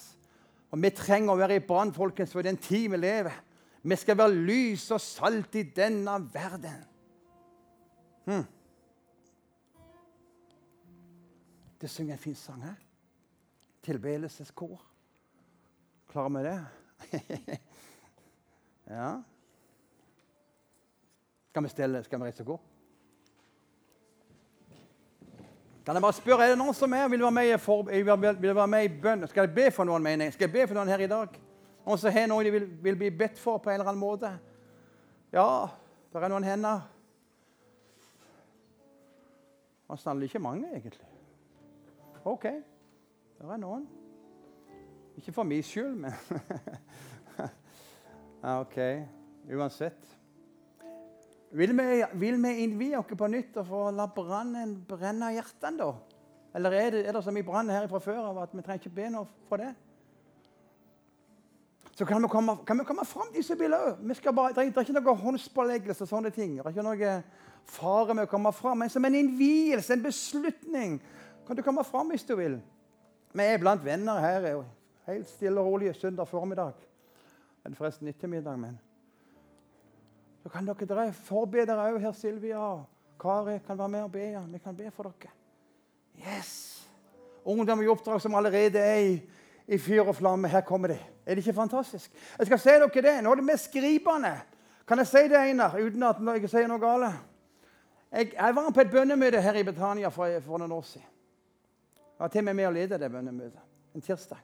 [0.70, 3.40] Og vi trenger å være i brann, folkens, for den tid vi lever.
[3.82, 6.84] Vi skal være lys og salt i denne verden.
[8.28, 8.46] Hmm.
[11.82, 12.78] Det synger en fin sang her.
[13.88, 14.78] Tilbedelseskor.
[16.12, 17.60] Klarer vi det?
[18.94, 19.12] ja.
[21.50, 22.04] Skal vi stille?
[22.04, 22.60] Skal vi reise og gå?
[25.86, 28.56] Kan jeg bare spørre, Er det noen som er, vil være med i, for, vil,
[28.56, 29.28] være med i bønn?
[29.28, 30.34] Skal jeg be for noen, mener jeg?
[30.34, 31.40] Skal jeg be for noen her i dag?
[31.86, 34.30] Noen som har noe de vil, vil, bli bedt for på en eller annen måte?
[35.34, 35.48] Ja,
[36.14, 36.86] det er noen hender.
[39.90, 41.10] Det er ikke mange, egentlig.
[42.26, 42.46] OK,
[43.40, 43.90] det er noen.
[45.18, 46.14] Ikke for min skyld, men
[48.62, 48.78] OK.
[49.58, 50.19] Uansett.
[51.52, 56.20] Vil vi, vil vi innvie oss på nytt og få la brannen brenne hjertene, da?
[56.56, 58.84] Eller er det, er det så mye brann her fra før av at vi trenger
[58.84, 59.70] ikke be noe for det?
[62.00, 63.98] Så kan vi komme, kan vi komme fram, de som òg.
[64.06, 66.54] Det er ikke noe håndspåleggelse og sånne ting.
[66.56, 67.10] Det er ikke noe
[67.68, 68.80] fare med å komme fram.
[68.80, 71.00] Men som en innvielse, en beslutning,
[71.48, 72.56] kan du komme fram hvis du vil.
[73.36, 74.48] Vi er blant venner her.
[75.10, 76.78] Helt stille og rolig søndag formiddag.
[77.60, 78.80] Det er forresten ettermiddag, men
[80.44, 82.86] så kan dere, dere forbedere òg her, Silvia og
[83.20, 84.24] Kari kan være med og be.
[84.32, 84.42] Ja.
[84.48, 85.34] Vi kan be for dere.
[86.20, 86.54] Yes!
[87.46, 89.22] Ungdom i oppdrag som allerede er i,
[89.68, 90.48] i fyr og flamme.
[90.48, 91.00] Her kommer de.
[91.26, 92.12] Er det ikke fantastisk?
[92.38, 93.24] Jeg skal si dere det.
[93.24, 94.34] Nå er det mest gripende.
[94.88, 97.20] Kan jeg si det, Einar, uten at jeg sier noe galt?
[98.12, 101.08] Jeg, jeg, var på et bønnemøte her i Betania for, for noen år siden.
[102.00, 103.62] Jeg var til og med med å lede det bønnemøtet
[103.96, 104.40] en tirsdag.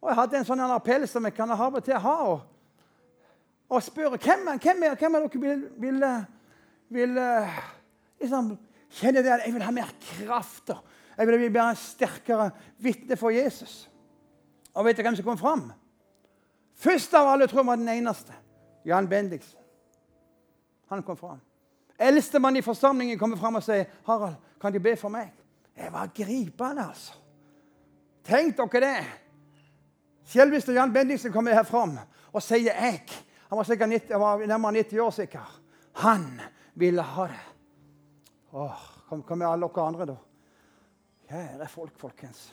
[0.00, 2.14] Og Jeg hadde en sånn appell som jeg kan av og til ha.
[2.26, 2.40] Og,
[3.72, 6.02] og spørre hvem, hvem, er, hvem er dere vil, vil,
[6.92, 7.14] vil
[8.20, 8.50] liksom,
[8.98, 10.74] kjenne det at jeg vil ha mer kraft.
[11.16, 12.50] Jeg vil bli en sterkere
[12.84, 13.86] vitne for Jesus.
[14.74, 15.64] Og vet du hvem som kom fram?
[16.82, 18.36] Først av alle tror jeg var den eneste.
[18.84, 19.58] Jan Bendiksen.
[20.90, 21.40] Han kom fram.
[21.98, 25.32] Eldstemann i forsamlingen kommer fram og sier, 'Harald, kan de be for meg?'
[25.76, 27.12] Det var gripende, altså.
[28.24, 29.04] Tenk dere det.
[30.24, 31.98] Selveste Jan Bendiksen kommer her fram
[32.32, 33.31] og sier 'jeg'.
[33.52, 35.56] Han var sikkert 90, han var nærmere 90 år sikkert.
[35.92, 36.22] Han
[36.74, 37.40] ville ha det.
[38.56, 40.14] Åh, kom med alle dere andre, da.
[41.28, 42.46] Kjære folk, folkens.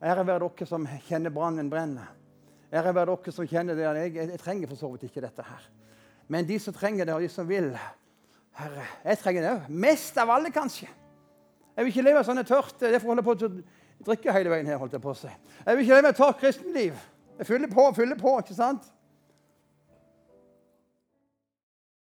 [0.00, 2.06] Ære være dere som kjenner brannen brenne.
[2.72, 3.84] Ære være dere som kjenner det.
[3.84, 5.68] Jeg, jeg, trenger for så vidt ikke dette her.
[6.32, 7.68] Men de som trenger det, og de som vil
[8.56, 9.68] Herre, jeg trenger det òg.
[9.84, 10.88] Mest av alle, kanskje.
[11.76, 12.80] Jeg vil ikke leve sånn tørt.
[12.80, 14.80] Derfor holder jeg på å drikke hele veien her.
[14.80, 15.36] holdt Jeg på å si.
[15.60, 17.06] Jeg vil ikke leve et tørt kristenliv.
[17.36, 18.38] Jeg fyller på og fyller på.
[18.40, 18.93] ikke sant?